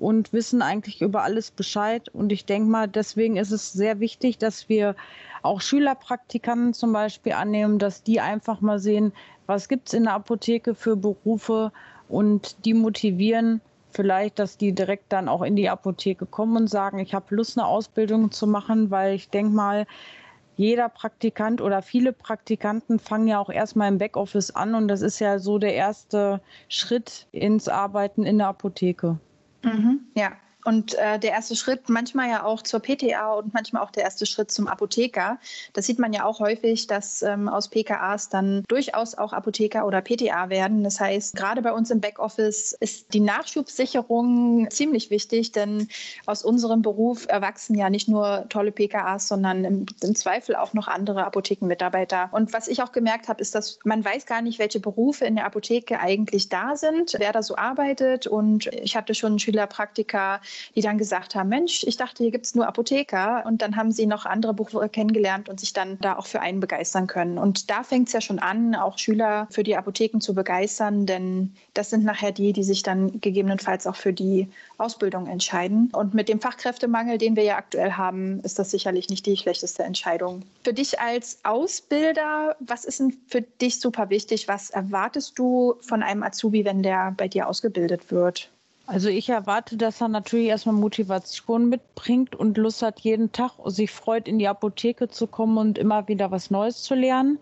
und 0.00 0.32
wissen 0.32 0.62
eigentlich 0.62 1.02
über 1.02 1.22
alles 1.22 1.50
Bescheid. 1.50 2.08
Und 2.08 2.32
ich 2.32 2.46
denke 2.46 2.70
mal, 2.70 2.88
deswegen 2.88 3.36
ist 3.36 3.52
es 3.52 3.72
sehr 3.72 4.00
wichtig, 4.00 4.38
dass 4.38 4.68
wir 4.68 4.96
auch 5.42 5.60
Schülerpraktikanten 5.60 6.74
zum 6.74 6.92
Beispiel 6.92 7.32
annehmen, 7.32 7.78
dass 7.78 8.02
die 8.02 8.20
einfach 8.20 8.60
mal 8.60 8.78
sehen, 8.78 9.12
was 9.46 9.68
gibt 9.68 9.88
es 9.88 9.94
in 9.94 10.04
der 10.04 10.14
Apotheke 10.14 10.74
für 10.74 10.96
Berufe 10.96 11.72
und 12.08 12.64
die 12.64 12.74
motivieren 12.74 13.60
vielleicht, 13.92 14.38
dass 14.38 14.56
die 14.56 14.72
direkt 14.72 15.12
dann 15.12 15.28
auch 15.28 15.42
in 15.42 15.56
die 15.56 15.68
Apotheke 15.68 16.24
kommen 16.24 16.56
und 16.56 16.68
sagen, 16.68 16.98
ich 16.98 17.14
habe 17.14 17.34
Lust, 17.34 17.58
eine 17.58 17.66
Ausbildung 17.66 18.30
zu 18.30 18.46
machen, 18.46 18.90
weil 18.90 19.14
ich 19.14 19.28
denke 19.28 19.52
mal, 19.52 19.86
jeder 20.56 20.88
Praktikant 20.88 21.60
oder 21.60 21.82
viele 21.82 22.12
Praktikanten 22.12 22.98
fangen 22.98 23.28
ja 23.28 23.38
auch 23.38 23.50
erstmal 23.50 23.88
im 23.88 23.98
Backoffice 23.98 24.54
an 24.54 24.74
und 24.74 24.88
das 24.88 25.00
ist 25.00 25.18
ja 25.18 25.38
so 25.38 25.58
der 25.58 25.74
erste 25.74 26.40
Schritt 26.68 27.26
ins 27.32 27.68
Arbeiten 27.68 28.24
in 28.24 28.38
der 28.38 28.48
Apotheke. 28.48 29.18
Mhm, 29.62 30.00
ja, 30.14 30.32
und 30.64 30.94
äh, 30.94 31.18
der 31.18 31.32
erste 31.32 31.56
Schritt 31.56 31.88
manchmal 31.88 32.28
ja 32.28 32.44
auch 32.44 32.62
zur 32.62 32.80
PTA 32.80 33.32
und 33.34 33.54
manchmal 33.54 33.82
auch 33.82 33.90
der 33.90 34.04
erste 34.04 34.26
Schritt 34.26 34.50
zum 34.50 34.68
Apotheker. 34.68 35.38
Das 35.72 35.86
sieht 35.86 35.98
man 35.98 36.12
ja 36.12 36.24
auch 36.24 36.40
häufig, 36.40 36.86
dass 36.86 37.22
ähm, 37.22 37.48
aus 37.48 37.68
PKAs 37.68 38.28
dann 38.28 38.64
durchaus 38.68 39.16
auch 39.16 39.32
Apotheker 39.32 39.86
oder 39.86 40.00
PTA 40.00 40.50
werden. 40.50 40.84
Das 40.84 41.00
heißt, 41.00 41.36
gerade 41.36 41.62
bei 41.62 41.72
uns 41.72 41.90
im 41.90 42.00
Backoffice 42.00 42.72
ist 42.80 43.12
die 43.14 43.20
Nachschubsicherung 43.20 44.68
ziemlich 44.70 45.10
wichtig, 45.10 45.52
denn 45.52 45.88
aus 46.26 46.42
unserem 46.42 46.82
Beruf 46.82 47.26
erwachsen 47.28 47.76
ja 47.76 47.90
nicht 47.90 48.08
nur 48.08 48.46
tolle 48.48 48.72
PKAs, 48.72 49.28
sondern 49.28 49.64
im, 49.64 49.86
im 50.02 50.14
Zweifel 50.14 50.56
auch 50.56 50.74
noch 50.74 50.88
andere 50.88 51.24
Apothekenmitarbeiter. 51.24 52.28
Und 52.32 52.52
was 52.52 52.68
ich 52.68 52.82
auch 52.82 52.92
gemerkt 52.92 53.28
habe, 53.28 53.40
ist, 53.40 53.54
dass 53.54 53.78
man 53.84 54.04
weiß 54.04 54.26
gar 54.26 54.42
nicht, 54.42 54.58
welche 54.58 54.80
Berufe 54.80 55.24
in 55.24 55.36
der 55.36 55.46
Apotheke 55.46 56.00
eigentlich 56.00 56.48
da 56.48 56.76
sind, 56.76 57.14
wer 57.18 57.32
da 57.32 57.42
so 57.42 57.56
arbeitet. 57.56 58.26
Und 58.26 58.66
ich 58.66 58.96
hatte 58.96 59.14
schon 59.14 59.38
Schülerpraktika, 59.38 60.40
die 60.74 60.80
dann 60.80 60.98
gesagt 60.98 61.34
haben, 61.34 61.48
Mensch, 61.48 61.84
ich 61.84 61.96
dachte, 61.96 62.22
hier 62.22 62.32
gibt 62.32 62.46
es 62.46 62.54
nur 62.54 62.66
Apotheker. 62.66 63.44
Und 63.46 63.62
dann 63.62 63.76
haben 63.76 63.92
sie 63.92 64.06
noch 64.06 64.26
andere 64.26 64.54
Berufe 64.54 64.88
kennengelernt 64.88 65.48
und 65.48 65.60
sich 65.60 65.72
dann 65.72 65.98
da 66.00 66.16
auch 66.16 66.26
für 66.26 66.40
einen 66.40 66.60
begeistern 66.60 67.06
können. 67.06 67.38
Und 67.38 67.70
da 67.70 67.82
fängt 67.82 68.08
es 68.08 68.12
ja 68.12 68.20
schon 68.20 68.38
an, 68.38 68.74
auch 68.74 68.98
Schüler 68.98 69.46
für 69.50 69.62
die 69.62 69.76
Apotheken 69.76 70.20
zu 70.20 70.34
begeistern, 70.34 71.06
denn 71.06 71.54
das 71.74 71.90
sind 71.90 72.04
nachher 72.04 72.32
die, 72.32 72.52
die 72.52 72.64
sich 72.64 72.82
dann 72.82 73.20
gegebenenfalls 73.20 73.86
auch 73.86 73.96
für 73.96 74.12
die 74.12 74.48
Ausbildung 74.78 75.26
entscheiden. 75.26 75.90
Und 75.92 76.14
mit 76.14 76.28
dem 76.28 76.40
Fachkräftemangel, 76.40 77.18
den 77.18 77.36
wir 77.36 77.42
ja 77.42 77.56
aktuell 77.56 77.92
haben, 77.92 78.40
ist 78.40 78.58
das 78.58 78.70
sicherlich 78.70 79.08
nicht 79.08 79.26
die 79.26 79.36
schlechteste 79.36 79.82
Entscheidung. 79.82 80.42
Für 80.64 80.72
dich 80.72 81.00
als 81.00 81.38
Ausbilder, 81.44 82.56
was 82.60 82.84
ist 82.84 83.00
denn 83.00 83.16
für 83.26 83.42
dich 83.42 83.80
super 83.80 84.10
wichtig? 84.10 84.48
Was 84.48 84.70
erwartest 84.70 85.38
du 85.38 85.74
von 85.80 86.02
einem 86.02 86.22
Azubi, 86.22 86.64
wenn 86.64 86.82
der 86.82 87.14
bei 87.16 87.28
dir 87.28 87.48
ausgebildet 87.48 88.10
wird? 88.10 88.50
Also 88.86 89.08
ich 89.08 89.28
erwarte, 89.28 89.76
dass 89.76 90.00
er 90.00 90.08
natürlich 90.08 90.48
erstmal 90.48 90.74
Motivation 90.74 91.68
mitbringt 91.68 92.34
und 92.34 92.58
Lust 92.58 92.82
hat, 92.82 93.00
jeden 93.00 93.30
Tag 93.30 93.52
sich 93.66 93.90
freut, 93.90 94.26
in 94.26 94.38
die 94.38 94.48
Apotheke 94.48 95.08
zu 95.08 95.26
kommen 95.26 95.58
und 95.58 95.78
immer 95.78 96.08
wieder 96.08 96.30
was 96.30 96.50
Neues 96.50 96.82
zu 96.82 96.94
lernen. 96.94 97.38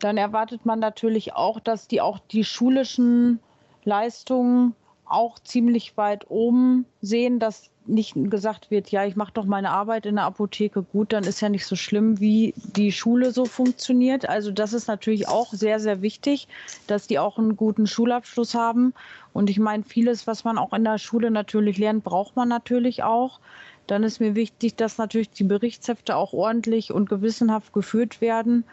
Dann 0.00 0.16
erwartet 0.16 0.66
man 0.66 0.80
natürlich 0.80 1.34
auch, 1.34 1.60
dass 1.60 1.86
die 1.86 2.00
auch 2.00 2.18
die 2.18 2.44
schulischen 2.44 3.38
Leistungen 3.84 4.74
auch 5.14 5.38
ziemlich 5.38 5.96
weit 5.96 6.30
oben 6.30 6.84
sehen, 7.00 7.38
dass 7.38 7.70
nicht 7.86 8.14
gesagt 8.30 8.70
wird, 8.70 8.90
ja, 8.90 9.04
ich 9.04 9.16
mache 9.16 9.32
doch 9.34 9.44
meine 9.44 9.70
Arbeit 9.70 10.06
in 10.06 10.16
der 10.16 10.24
Apotheke 10.24 10.82
gut, 10.82 11.12
dann 11.12 11.24
ist 11.24 11.40
ja 11.40 11.48
nicht 11.48 11.66
so 11.66 11.76
schlimm, 11.76 12.18
wie 12.18 12.54
die 12.56 12.92
Schule 12.92 13.30
so 13.30 13.44
funktioniert. 13.44 14.28
Also 14.28 14.50
das 14.50 14.72
ist 14.72 14.88
natürlich 14.88 15.28
auch 15.28 15.52
sehr, 15.52 15.80
sehr 15.80 16.02
wichtig, 16.02 16.48
dass 16.86 17.06
die 17.06 17.18
auch 17.18 17.38
einen 17.38 17.56
guten 17.56 17.86
Schulabschluss 17.86 18.54
haben. 18.54 18.94
Und 19.32 19.50
ich 19.50 19.58
meine, 19.58 19.84
vieles, 19.84 20.26
was 20.26 20.44
man 20.44 20.58
auch 20.58 20.72
in 20.72 20.84
der 20.84 20.98
Schule 20.98 21.30
natürlich 21.30 21.78
lernt, 21.78 22.04
braucht 22.04 22.36
man 22.36 22.48
natürlich 22.48 23.02
auch. 23.02 23.40
Dann 23.86 24.02
ist 24.02 24.20
mir 24.20 24.34
wichtig, 24.34 24.76
dass 24.76 24.96
natürlich 24.96 25.30
die 25.30 25.44
Berichtshefte 25.44 26.16
auch 26.16 26.32
ordentlich 26.32 26.92
und 26.92 27.08
gewissenhaft 27.08 27.72
geführt 27.72 28.20
werden 28.22 28.64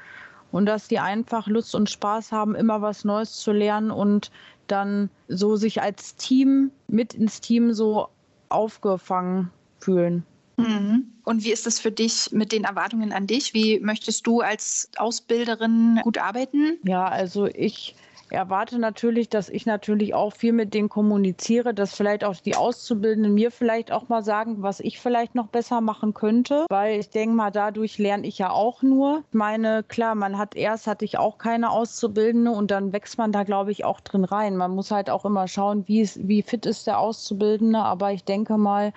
und 0.51 0.65
dass 0.65 0.88
die 0.88 0.99
einfach 0.99 1.47
Lust 1.47 1.75
und 1.75 1.89
Spaß 1.89 2.32
haben, 2.32 2.56
immer 2.56 2.82
was 2.82 3.04
Neues 3.04 3.38
zu 3.38 3.51
lernen 3.51 3.91
und 3.91 4.32
dann 4.71 5.10
so 5.27 5.55
sich 5.55 5.81
als 5.81 6.15
Team 6.15 6.71
mit 6.88 7.13
ins 7.13 7.41
Team 7.41 7.73
so 7.73 8.07
aufgefangen 8.49 9.51
fühlen. 9.79 10.25
Mhm. 10.57 11.05
Und 11.23 11.43
wie 11.43 11.51
ist 11.51 11.65
das 11.65 11.79
für 11.79 11.91
dich 11.91 12.31
mit 12.31 12.51
den 12.51 12.63
Erwartungen 12.63 13.13
an 13.13 13.27
dich? 13.27 13.53
Wie 13.53 13.79
möchtest 13.79 14.27
du 14.27 14.41
als 14.41 14.89
Ausbilderin 14.97 15.99
gut 16.03 16.17
arbeiten? 16.17 16.77
Ja, 16.84 17.05
also 17.05 17.47
ich 17.47 17.95
erwarte 18.31 18.79
natürlich, 18.79 19.29
dass 19.29 19.49
ich 19.49 19.65
natürlich 19.65 20.13
auch 20.13 20.33
viel 20.33 20.53
mit 20.53 20.73
denen 20.73 20.89
kommuniziere, 20.89 21.73
dass 21.73 21.95
vielleicht 21.95 22.23
auch 22.23 22.35
die 22.35 22.55
Auszubildenden 22.55 23.33
mir 23.33 23.51
vielleicht 23.51 23.91
auch 23.91 24.09
mal 24.09 24.23
sagen, 24.23 24.61
was 24.61 24.79
ich 24.79 24.99
vielleicht 24.99 25.35
noch 25.35 25.47
besser 25.47 25.81
machen 25.81 26.13
könnte, 26.13 26.65
weil 26.69 26.99
ich 26.99 27.09
denke 27.09 27.35
mal, 27.35 27.51
dadurch 27.51 27.97
lerne 27.97 28.27
ich 28.27 28.37
ja 28.37 28.49
auch 28.49 28.81
nur. 28.81 29.23
Ich 29.29 29.35
meine, 29.35 29.83
klar, 29.83 30.15
man 30.15 30.37
hat 30.37 30.55
erst 30.55 30.87
hatte 30.87 31.05
ich 31.05 31.17
auch 31.17 31.37
keine 31.37 31.71
Auszubildende 31.71 32.51
und 32.51 32.71
dann 32.71 32.93
wächst 32.93 33.17
man 33.17 33.31
da, 33.31 33.43
glaube 33.43 33.71
ich, 33.71 33.85
auch 33.85 33.99
drin 34.01 34.23
rein. 34.23 34.57
Man 34.57 34.71
muss 34.71 34.91
halt 34.91 35.09
auch 35.09 35.25
immer 35.25 35.47
schauen, 35.47 35.87
wie, 35.87 36.01
ist, 36.01 36.27
wie 36.27 36.41
fit 36.41 36.65
ist 36.65 36.87
der 36.87 36.99
Auszubildende, 36.99 37.79
aber 37.79 38.11
ich 38.11 38.23
denke 38.23 38.57
mal, 38.57 38.93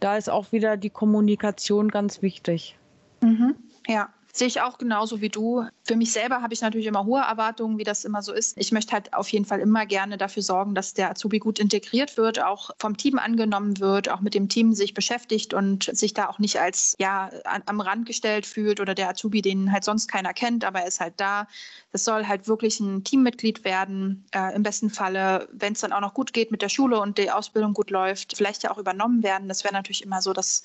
da 0.00 0.16
ist 0.16 0.28
auch 0.28 0.52
wieder 0.52 0.76
die 0.76 0.90
Kommunikation 0.90 1.88
ganz 1.90 2.22
wichtig. 2.22 2.76
Mhm. 3.20 3.54
Ja, 3.86 4.08
Sehe 4.34 4.48
ich 4.48 4.62
auch 4.62 4.78
genauso 4.78 5.20
wie 5.20 5.28
du. 5.28 5.66
Für 5.84 5.96
mich 5.96 6.12
selber 6.12 6.42
habe 6.42 6.54
ich 6.54 6.60
natürlich 6.60 6.86
immer 6.86 7.04
hohe 7.04 7.22
Erwartungen, 7.22 7.76
wie 7.76 7.82
das 7.82 8.04
immer 8.04 8.22
so 8.22 8.32
ist. 8.32 8.56
Ich 8.56 8.70
möchte 8.70 8.92
halt 8.92 9.12
auf 9.14 9.28
jeden 9.30 9.44
Fall 9.44 9.58
immer 9.58 9.84
gerne 9.84 10.16
dafür 10.16 10.42
sorgen, 10.44 10.76
dass 10.76 10.94
der 10.94 11.10
Azubi 11.10 11.40
gut 11.40 11.58
integriert 11.58 12.16
wird, 12.16 12.40
auch 12.40 12.70
vom 12.78 12.96
Team 12.96 13.18
angenommen 13.18 13.80
wird, 13.80 14.08
auch 14.08 14.20
mit 14.20 14.34
dem 14.34 14.48
Team 14.48 14.74
sich 14.74 14.94
beschäftigt 14.94 15.54
und 15.54 15.84
sich 15.84 16.14
da 16.14 16.28
auch 16.28 16.38
nicht 16.38 16.60
als 16.60 16.94
ja 17.00 17.30
am 17.66 17.80
Rand 17.80 18.06
gestellt 18.06 18.46
fühlt 18.46 18.78
oder 18.78 18.94
der 18.94 19.08
Azubi, 19.08 19.42
den 19.42 19.72
halt 19.72 19.82
sonst 19.82 20.06
keiner 20.06 20.32
kennt, 20.32 20.64
aber 20.64 20.82
er 20.82 20.86
ist 20.86 21.00
halt 21.00 21.14
da. 21.16 21.48
Das 21.90 22.04
soll 22.04 22.26
halt 22.26 22.46
wirklich 22.46 22.78
ein 22.78 23.02
Teammitglied 23.02 23.64
werden. 23.64 24.24
Äh, 24.32 24.54
Im 24.54 24.62
besten 24.62 24.88
Falle, 24.88 25.48
wenn 25.52 25.72
es 25.72 25.80
dann 25.80 25.92
auch 25.92 26.00
noch 26.00 26.14
gut 26.14 26.32
geht 26.32 26.52
mit 26.52 26.62
der 26.62 26.68
Schule 26.68 27.00
und 27.00 27.18
die 27.18 27.30
Ausbildung 27.30 27.74
gut 27.74 27.90
läuft, 27.90 28.36
vielleicht 28.36 28.62
ja 28.62 28.70
auch 28.70 28.78
übernommen 28.78 29.22
werden. 29.22 29.48
Das 29.48 29.64
wäre 29.64 29.74
natürlich 29.74 30.04
immer 30.04 30.22
so 30.22 30.32
das 30.32 30.62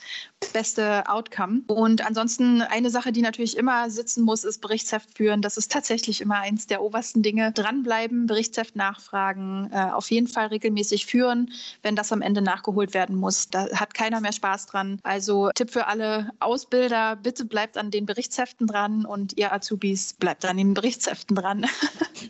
beste 0.54 1.10
Outcome. 1.10 1.64
Und 1.68 2.06
ansonsten 2.06 2.62
eine 2.62 2.92
Sache, 2.92 3.12
die 3.12 3.22
natürlich 3.22 3.58
immer 3.58 3.90
sitzen 3.90 4.24
muss, 4.24 4.44
ist 4.44 4.62
Berichtsheft 4.62 5.07
führen. 5.16 5.42
Das 5.42 5.58
ist 5.58 5.72
tatsächlich 5.72 6.22
immer 6.22 6.40
eins 6.40 6.68
der 6.68 6.82
obersten 6.82 7.24
Dinge. 7.24 7.52
Dranbleiben, 7.52 8.28
Berichtsheft 8.28 8.76
nachfragen, 8.76 9.70
äh, 9.72 9.92
auf 9.92 10.10
jeden 10.12 10.28
Fall 10.28 10.48
regelmäßig 10.48 11.06
führen, 11.06 11.52
wenn 11.84 11.96
das 11.96 12.12
am 12.12 12.22
Ende 12.22 12.42
nachgeholt 12.42 12.94
werden 12.94 13.16
muss. 13.16 13.50
Da 13.50 13.70
hat 13.74 13.94
keiner 13.94 14.22
mehr 14.22 14.34
Spaß 14.34 14.68
dran. 14.68 15.00
Also 15.04 15.52
Tipp 15.56 15.72
für 15.72 15.88
alle 15.88 16.32
Ausbilder, 16.40 17.16
bitte 17.16 17.46
bleibt 17.46 17.78
an 17.78 17.92
den 17.92 18.06
Berichtsheften 18.06 18.68
dran 18.68 19.06
und 19.06 19.38
ihr 19.38 19.54
Azubis 19.54 20.14
bleibt 20.14 20.46
an 20.46 20.58
den 20.58 20.74
Berichtsheften 20.74 21.36
dran. 21.36 21.66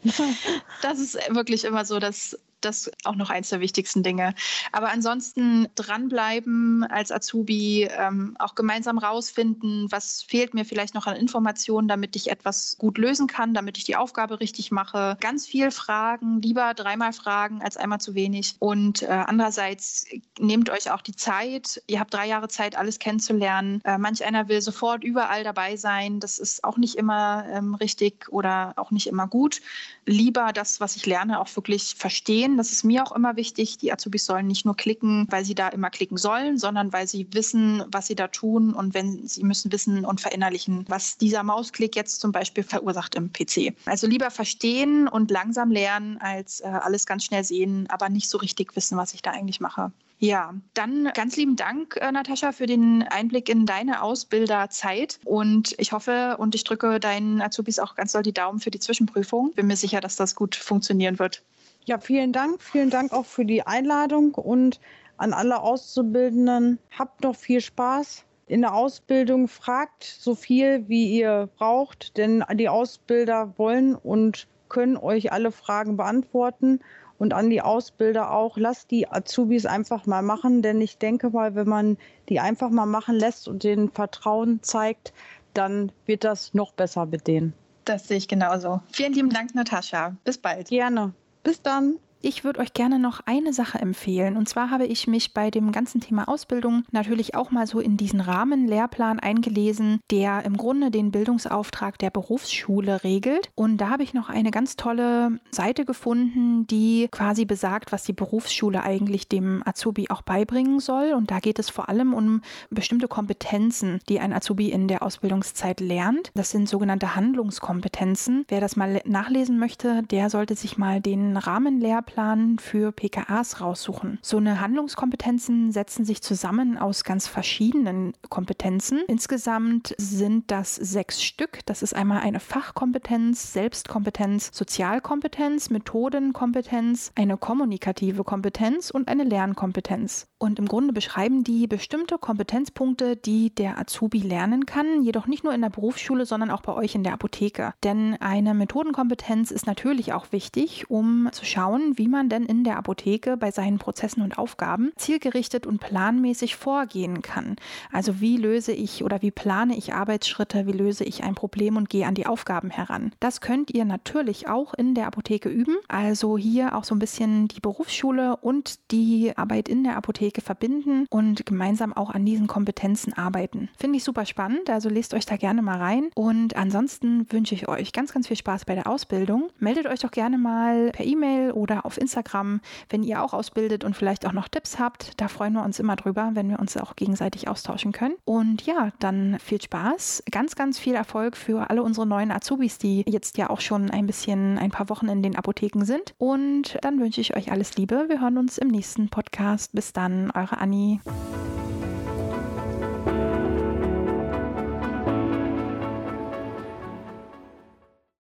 das 0.82 1.00
ist 1.00 1.16
wirklich 1.30 1.64
immer 1.64 1.86
so 1.86 2.00
dass 2.00 2.38
das 2.62 2.92
auch 3.04 3.16
noch 3.16 3.30
eins 3.30 3.50
der 3.50 3.60
wichtigsten 3.60 4.04
Dinge. 4.04 4.34
Aber 4.72 4.90
ansonsten 4.90 5.68
dranbleiben 5.76 6.84
als 6.84 7.12
Azubi, 7.12 7.88
ähm, 7.98 8.36
auch 8.40 8.56
gemeinsam 8.56 8.98
rausfinden, 8.98 9.92
was 9.92 10.24
fehlt 10.24 10.54
mir 10.54 10.66
vielleicht 10.66 10.96
noch 10.96 11.08
an 11.08 11.16
Informationen, 11.16 11.88
damit 11.88 12.16
ich 12.16 12.32
etwas 12.32 12.76
gut 12.78 12.98
lösen 12.98 13.28
kann, 13.28 13.54
damit 13.54 13.78
ich 13.78 13.84
die 13.84 13.96
Aufgabe 13.96 14.40
richtig 14.40 14.72
mache. 14.72 15.18
Ganz 15.20 15.46
viel 15.46 15.72
fragen, 15.72 16.42
lieber 16.42 16.74
dreimal 16.74 17.14
fragen 17.14 17.62
als 17.62 17.78
einmal 17.78 18.00
zu 18.00 18.16
wenig. 18.16 18.56
Und 18.60 19.04
äh, 19.04 19.08
andererseits 19.08 20.06
nehmt 20.40 20.70
euch 20.70 20.92
auch 20.92 21.02
die 21.02 21.16
Zeit. 21.16 21.82
Ihr 21.88 22.00
habt 22.00 22.14
drei 22.14 22.28
Jahre 22.28 22.48
Zeit, 22.48 22.78
alles 22.78 23.00
kennenzulernen. 23.00 23.82
Äh, 23.84 23.98
manch 23.98 24.26
einer 24.26 24.48
will 24.48 24.62
sofort 24.62 25.04
überall 25.04 25.44
dabei 25.44 25.76
sein. 25.76 26.20
Das 26.20 26.40
ist 26.40 26.64
auch 26.64 26.78
nicht 26.78 26.96
immer 26.96 27.46
ähm, 27.52 27.76
richtig 27.76 28.30
oder 28.30 28.74
auch 28.78 28.92
nicht 28.92 29.08
immer 29.08 29.28
gut. 29.28 29.62
Lieber 30.06 30.52
das, 30.54 30.80
was 30.80 30.96
ich 30.96 31.06
lerne, 31.06 31.40
auch 31.40 31.54
wirklich 31.56 31.96
verstehen 31.96 32.47
verstehen. 32.48 32.58
Das 32.58 32.72
ist 32.72 32.84
mir 32.84 33.04
auch 33.04 33.12
immer 33.12 33.36
wichtig. 33.36 33.78
Die 33.78 33.92
Azubis 33.92 34.26
sollen 34.26 34.48
nicht 34.48 34.66
nur 34.66 34.76
klicken, 34.76 35.28
weil 35.30 35.46
sie 35.46 35.56
da 35.56 35.70
immer 35.70 35.90
klicken 35.90 36.18
sollen, 36.18 36.58
sondern 36.58 36.94
weil 36.94 37.08
sie 37.08 37.28
wissen, 37.32 37.84
was 37.92 38.08
sie 38.08 38.16
da 38.16 38.28
tun 38.28 38.74
und 38.74 38.94
wenn 38.94 39.28
sie 39.28 39.44
müssen 39.44 39.72
wissen 39.72 40.06
und 40.06 40.22
verinnerlichen, 40.22 40.86
was 40.88 41.18
dieser 41.18 41.44
Mausklick 41.44 41.96
jetzt 41.96 42.22
zum 42.22 42.32
Beispiel 42.32 42.64
verursacht 42.64 43.16
im 43.16 43.32
PC. 43.32 43.74
Also 43.86 44.08
lieber 44.08 44.32
verstehen 44.32 45.08
und 45.08 45.32
langsam 45.32 45.72
lernen, 45.72 46.18
als 46.20 46.62
äh, 46.62 46.68
alles 46.68 47.06
ganz 47.06 47.24
schnell 47.24 47.44
sehen, 47.44 47.88
aber 47.90 48.10
nicht 48.10 48.30
so 48.30 48.38
richtig 48.38 48.76
wissen, 48.76 48.98
was 48.98 49.14
ich 49.14 49.22
da 49.22 49.32
eigentlich 49.32 49.60
mache. 49.60 49.92
Ja, 50.20 50.56
dann 50.74 51.12
ganz 51.14 51.38
lieben 51.38 51.56
Dank, 51.56 51.96
äh, 51.98 52.12
Natascha, 52.12 52.52
für 52.52 52.66
den 52.66 53.04
Einblick 53.04 53.50
in 53.50 53.68
deine 53.68 54.02
Ausbilderzeit. 54.02 55.20
Und 55.26 55.76
ich 55.78 55.92
hoffe 55.92 56.38
und 56.40 56.56
ich 56.56 56.64
drücke 56.64 57.00
deinen 57.00 57.40
Azubis 57.40 57.78
auch 57.78 57.94
ganz 57.94 58.14
doll 58.14 58.24
die 58.24 58.34
Daumen 58.34 58.60
für 58.60 58.72
die 58.72 58.80
Zwischenprüfung. 58.80 59.54
Bin 59.54 59.68
mir 59.68 59.76
sicher, 59.76 60.02
dass 60.02 60.16
das 60.16 60.34
gut 60.34 60.56
funktionieren 60.56 61.20
wird. 61.20 61.44
Ja, 61.88 62.00
vielen 62.00 62.34
Dank. 62.34 62.62
Vielen 62.62 62.90
Dank 62.90 63.14
auch 63.14 63.26
für 63.26 63.46
die 63.46 63.66
Einladung 63.66 64.36
und 64.36 64.82
an 65.16 65.32
alle 65.32 65.62
Auszubildenden. 65.62 66.80
Habt 66.92 67.24
noch 67.24 67.38
viel 67.38 67.62
Spaß 67.62 68.26
in 68.46 68.60
der 68.60 68.76
Ausbildung. 68.76 69.48
Fragt 69.48 70.04
so 70.04 70.36
viel, 70.36 70.90
wie 70.90 71.18
ihr 71.18 71.48
braucht, 71.58 72.18
denn 72.18 72.44
die 72.56 72.68
Ausbilder 72.68 73.54
wollen 73.56 73.96
und 73.96 74.50
können 74.68 74.98
euch 74.98 75.32
alle 75.32 75.50
Fragen 75.50 75.96
beantworten 75.96 76.82
und 77.20 77.34
an 77.34 77.50
die 77.50 77.62
Ausbilder 77.62 78.34
auch, 78.34 78.58
lasst 78.58 78.92
die 78.92 79.10
Azubis 79.10 79.66
einfach 79.66 80.06
mal 80.06 80.22
machen, 80.22 80.62
denn 80.62 80.82
ich 80.82 80.98
denke 80.98 81.30
mal, 81.30 81.56
wenn 81.56 81.70
man 81.70 81.98
die 82.28 82.42
einfach 82.42 82.70
mal 82.70 82.86
machen 82.86 83.16
lässt 83.16 83.48
und 83.48 83.64
denen 83.64 83.90
Vertrauen 83.90 84.62
zeigt, 84.62 85.14
dann 85.54 85.94
wird 86.06 86.26
das 86.26 86.54
noch 86.54 86.74
besser 86.74 87.06
mit 87.06 87.28
denen. 87.28 87.54
Das 87.86 88.10
sehe 88.10 88.18
ich 88.18 88.28
genauso. 88.28 88.82
Vielen 88.92 89.14
lieben 89.14 89.30
Dank, 89.30 89.56
Natascha. 89.56 90.18
Bis 90.26 90.38
bald. 90.38 90.68
Gerne. 90.68 91.14
Bis 91.48 91.62
dann. 91.62 91.98
Ich 92.20 92.44
würde 92.44 92.60
euch 92.60 92.74
gerne 92.74 92.98
noch 92.98 93.22
eine 93.26 93.54
Sache 93.54 93.78
empfehlen. 93.78 94.38
Und 94.38 94.50
zwar 94.50 94.72
habe 94.72 94.86
ich 94.86 95.08
mich 95.08 95.34
bei 95.34 95.52
dem 95.52 95.72
ganzen 95.72 96.02
Thema 96.02 96.28
Ausbildung 96.28 96.84
natürlich 96.92 97.36
auch 97.36 97.52
mal 97.52 97.68
so 97.68 97.80
in 97.80 97.96
diesen 97.96 98.22
Rahmenlehrplan 98.22 99.20
eingelesen, 99.20 100.00
der 100.10 100.44
im 100.44 100.58
Grunde 100.58 100.90
den 100.90 101.12
Bildungsauftrag 101.12 102.00
der 102.00 102.10
Berufsschule 102.10 103.04
regelt. 103.04 103.52
Und 103.54 103.78
da 103.78 103.90
habe 103.90 104.04
ich 104.04 104.16
noch 104.16 104.30
eine 104.30 104.50
ganz 104.50 104.76
tolle 104.78 105.40
Seite 105.52 105.86
gefunden, 105.86 106.66
die 106.66 107.08
quasi 107.12 107.46
besagt, 107.46 107.92
was 107.92 108.04
die 108.04 108.14
Berufsschule 108.14 108.84
eigentlich 108.84 109.28
dem 109.28 109.62
Azubi 109.66 110.10
auch 110.10 110.24
beibringen 110.24 110.80
soll. 110.80 111.14
Und 111.14 111.30
da 111.30 111.40
geht 111.40 111.60
es 111.60 111.70
vor 111.70 111.88
allem 111.88 112.14
um 112.16 112.42
bestimmte 112.72 113.08
Kompetenzen, 113.08 114.00
die 114.10 114.20
ein 114.20 114.34
Azubi 114.34 114.72
in 114.72 114.88
der 114.88 115.04
Ausbildungszeit 115.04 115.80
lernt. 115.80 116.32
Das 116.34 116.50
sind 116.50 116.68
sogenannte 116.68 117.16
Handlungskompetenzen. 117.16 118.46
Wer 118.48 118.60
das 118.60 118.76
mal 118.76 119.02
nachlesen 119.06 119.60
möchte, 119.60 120.02
der 120.04 120.32
sollte 120.32 120.56
sich 120.56 120.80
mal 120.80 121.00
den 121.00 121.38
Rahmenlehrplan 121.38 122.07
Lehrplan 122.08 122.58
für 122.60 122.92
PKAs 122.92 123.62
raussuchen. 123.62 124.20
So 124.22 124.38
eine 124.38 124.62
Handlungskompetenzen 124.62 125.72
setzen 125.72 126.06
sich 126.06 126.22
zusammen 126.22 126.78
aus 126.78 127.04
ganz 127.04 127.28
verschiedenen 127.28 128.14
Kompetenzen. 128.30 129.04
Insgesamt 129.08 129.94
sind 129.98 130.50
das 130.52 130.76
sechs 130.76 131.22
Stück. 131.24 131.60
Das 131.66 131.82
ist 131.82 131.94
einmal 131.94 132.22
eine 132.22 132.40
Fachkompetenz, 132.40 133.54
Selbstkompetenz, 133.54 134.52
Sozialkompetenz, 134.54 135.70
Methodenkompetenz, 135.70 137.12
eine 137.16 137.38
kommunikative 137.38 138.24
Kompetenz 138.24 138.90
und 138.90 139.08
eine 139.08 139.24
Lernkompetenz. 139.24 140.28
Und 140.40 140.60
im 140.60 140.68
Grunde 140.68 140.94
beschreiben 140.94 141.44
die 141.44 141.66
bestimmte 141.66 142.20
Kompetenzpunkte, 142.20 143.16
die 143.16 143.50
der 143.50 143.80
Azubi 143.80 144.20
lernen 144.20 144.68
kann, 144.68 145.02
jedoch 145.02 145.26
nicht 145.26 145.44
nur 145.44 145.54
in 145.54 145.62
der 145.62 145.72
Berufsschule, 145.72 146.28
sondern 146.28 146.52
auch 146.52 146.62
bei 146.62 146.74
euch 146.74 146.94
in 146.94 147.04
der 147.04 147.14
Apotheke. 147.14 147.74
Denn 147.84 148.18
eine 148.20 148.54
Methodenkompetenz 148.54 149.50
ist 149.50 149.66
natürlich 149.66 150.14
auch 150.14 150.32
wichtig, 150.32 150.92
um 150.92 151.30
zu 151.32 151.44
schauen, 151.44 151.98
wie 151.98 152.08
man 152.08 152.30
denn 152.30 152.46
in 152.46 152.64
der 152.64 152.78
Apotheke 152.78 153.36
bei 153.36 153.50
seinen 153.50 153.80
Prozessen 153.80 154.22
und 154.22 154.38
Aufgaben 154.38 154.92
zielgerichtet 154.96 155.66
und 155.66 155.80
planmäßig 155.80 156.56
vorgehen 156.56 157.24
kann. 157.24 157.56
Also 157.92 158.22
wie 158.22 158.38
löse 158.38 158.74
ich 158.74 159.04
oder 159.04 159.24
wie 159.24 159.32
plane 159.32 159.76
ich 159.76 159.96
Arbeitsschritte, 159.96 160.68
wie 160.68 160.72
löse 160.72 161.04
ich 161.04 161.24
ein 161.24 161.34
Problem 161.34 161.78
und 161.78 161.90
gehe 161.90 162.06
an 162.06 162.14
die 162.14 162.28
Aufgaben 162.28 162.70
heran. 162.70 163.12
Das 163.20 163.42
könnt 163.42 163.72
ihr 163.74 163.86
natürlich 163.86 164.48
auch 164.48 164.76
in 164.76 164.94
der 164.94 165.08
Apotheke 165.08 165.50
üben. 165.50 165.78
Also 165.88 166.38
hier 166.38 166.76
auch 166.76 166.84
so 166.84 166.94
ein 166.94 167.00
bisschen 167.00 167.48
die 167.48 167.60
Berufsschule 167.60 168.38
und 168.38 168.92
die 168.92 169.36
Arbeit 169.36 169.68
in 169.68 169.84
der 169.84 169.98
Apotheke 169.98 170.27
verbinden 170.36 171.06
und 171.10 171.46
gemeinsam 171.46 171.94
auch 171.94 172.10
an 172.10 172.26
diesen 172.26 172.48
Kompetenzen 172.48 173.14
arbeiten. 173.14 173.70
Finde 173.78 173.98
ich 173.98 174.04
super 174.04 174.26
spannend, 174.26 174.70
also 174.70 174.90
lest 174.90 175.14
euch 175.14 175.26
da 175.26 175.38
gerne 175.38 175.62
mal 175.62 175.78
rein. 175.78 176.10
Und 176.16 176.56
ansonsten 176.56 177.32
wünsche 177.32 177.56
ich 177.56 177.68
euch 177.68 177.94
ganz, 177.94 178.14
ganz 178.14 178.28
viel 178.28 178.38
Spaß 178.38 178.66
bei 178.66 178.76
der 178.76 178.88
Ausbildung. 178.88 179.50
Meldet 179.60 179.88
euch 179.88 180.00
doch 180.00 180.12
gerne 180.12 180.38
mal 180.38 180.92
per 180.92 181.06
E-Mail 181.06 181.52
oder 181.52 181.86
auf 181.86 181.98
Instagram, 181.98 182.62
wenn 182.90 183.04
ihr 183.04 183.24
auch 183.24 183.34
ausbildet 183.34 183.84
und 183.84 183.96
vielleicht 183.96 184.26
auch 184.26 184.34
noch 184.34 184.48
Tipps 184.48 184.80
habt. 184.80 185.20
Da 185.20 185.28
freuen 185.28 185.54
wir 185.54 185.64
uns 185.64 185.80
immer 185.80 185.96
drüber, 185.96 186.32
wenn 186.34 186.50
wir 186.50 186.60
uns 186.60 186.78
auch 186.78 186.96
gegenseitig 186.96 187.48
austauschen 187.48 187.92
können. 187.92 188.16
Und 188.26 188.66
ja, 188.66 188.92
dann 189.00 189.38
viel 189.40 189.62
Spaß, 189.62 190.24
ganz, 190.32 190.56
ganz 190.56 190.80
viel 190.80 190.96
Erfolg 190.96 191.38
für 191.38 191.70
alle 191.70 191.84
unsere 191.84 192.06
neuen 192.06 192.32
Azubis, 192.32 192.78
die 192.78 193.04
jetzt 193.08 193.38
ja 193.38 193.50
auch 193.50 193.62
schon 193.62 193.90
ein 193.90 194.08
bisschen, 194.08 194.58
ein 194.58 194.72
paar 194.72 194.90
Wochen 194.90 195.08
in 195.08 195.22
den 195.22 195.36
Apotheken 195.36 195.86
sind. 195.86 196.14
Und 196.18 196.78
dann 196.82 197.00
wünsche 197.00 197.22
ich 197.22 197.36
euch 197.36 197.52
alles 197.52 197.78
Liebe. 197.78 198.06
Wir 198.08 198.22
hören 198.22 198.38
uns 198.38 198.58
im 198.58 198.68
nächsten 198.68 199.10
Podcast. 199.10 199.74
Bis 199.74 199.94
dann, 199.94 200.17
eure 200.34 200.58
Anni. 200.60 201.00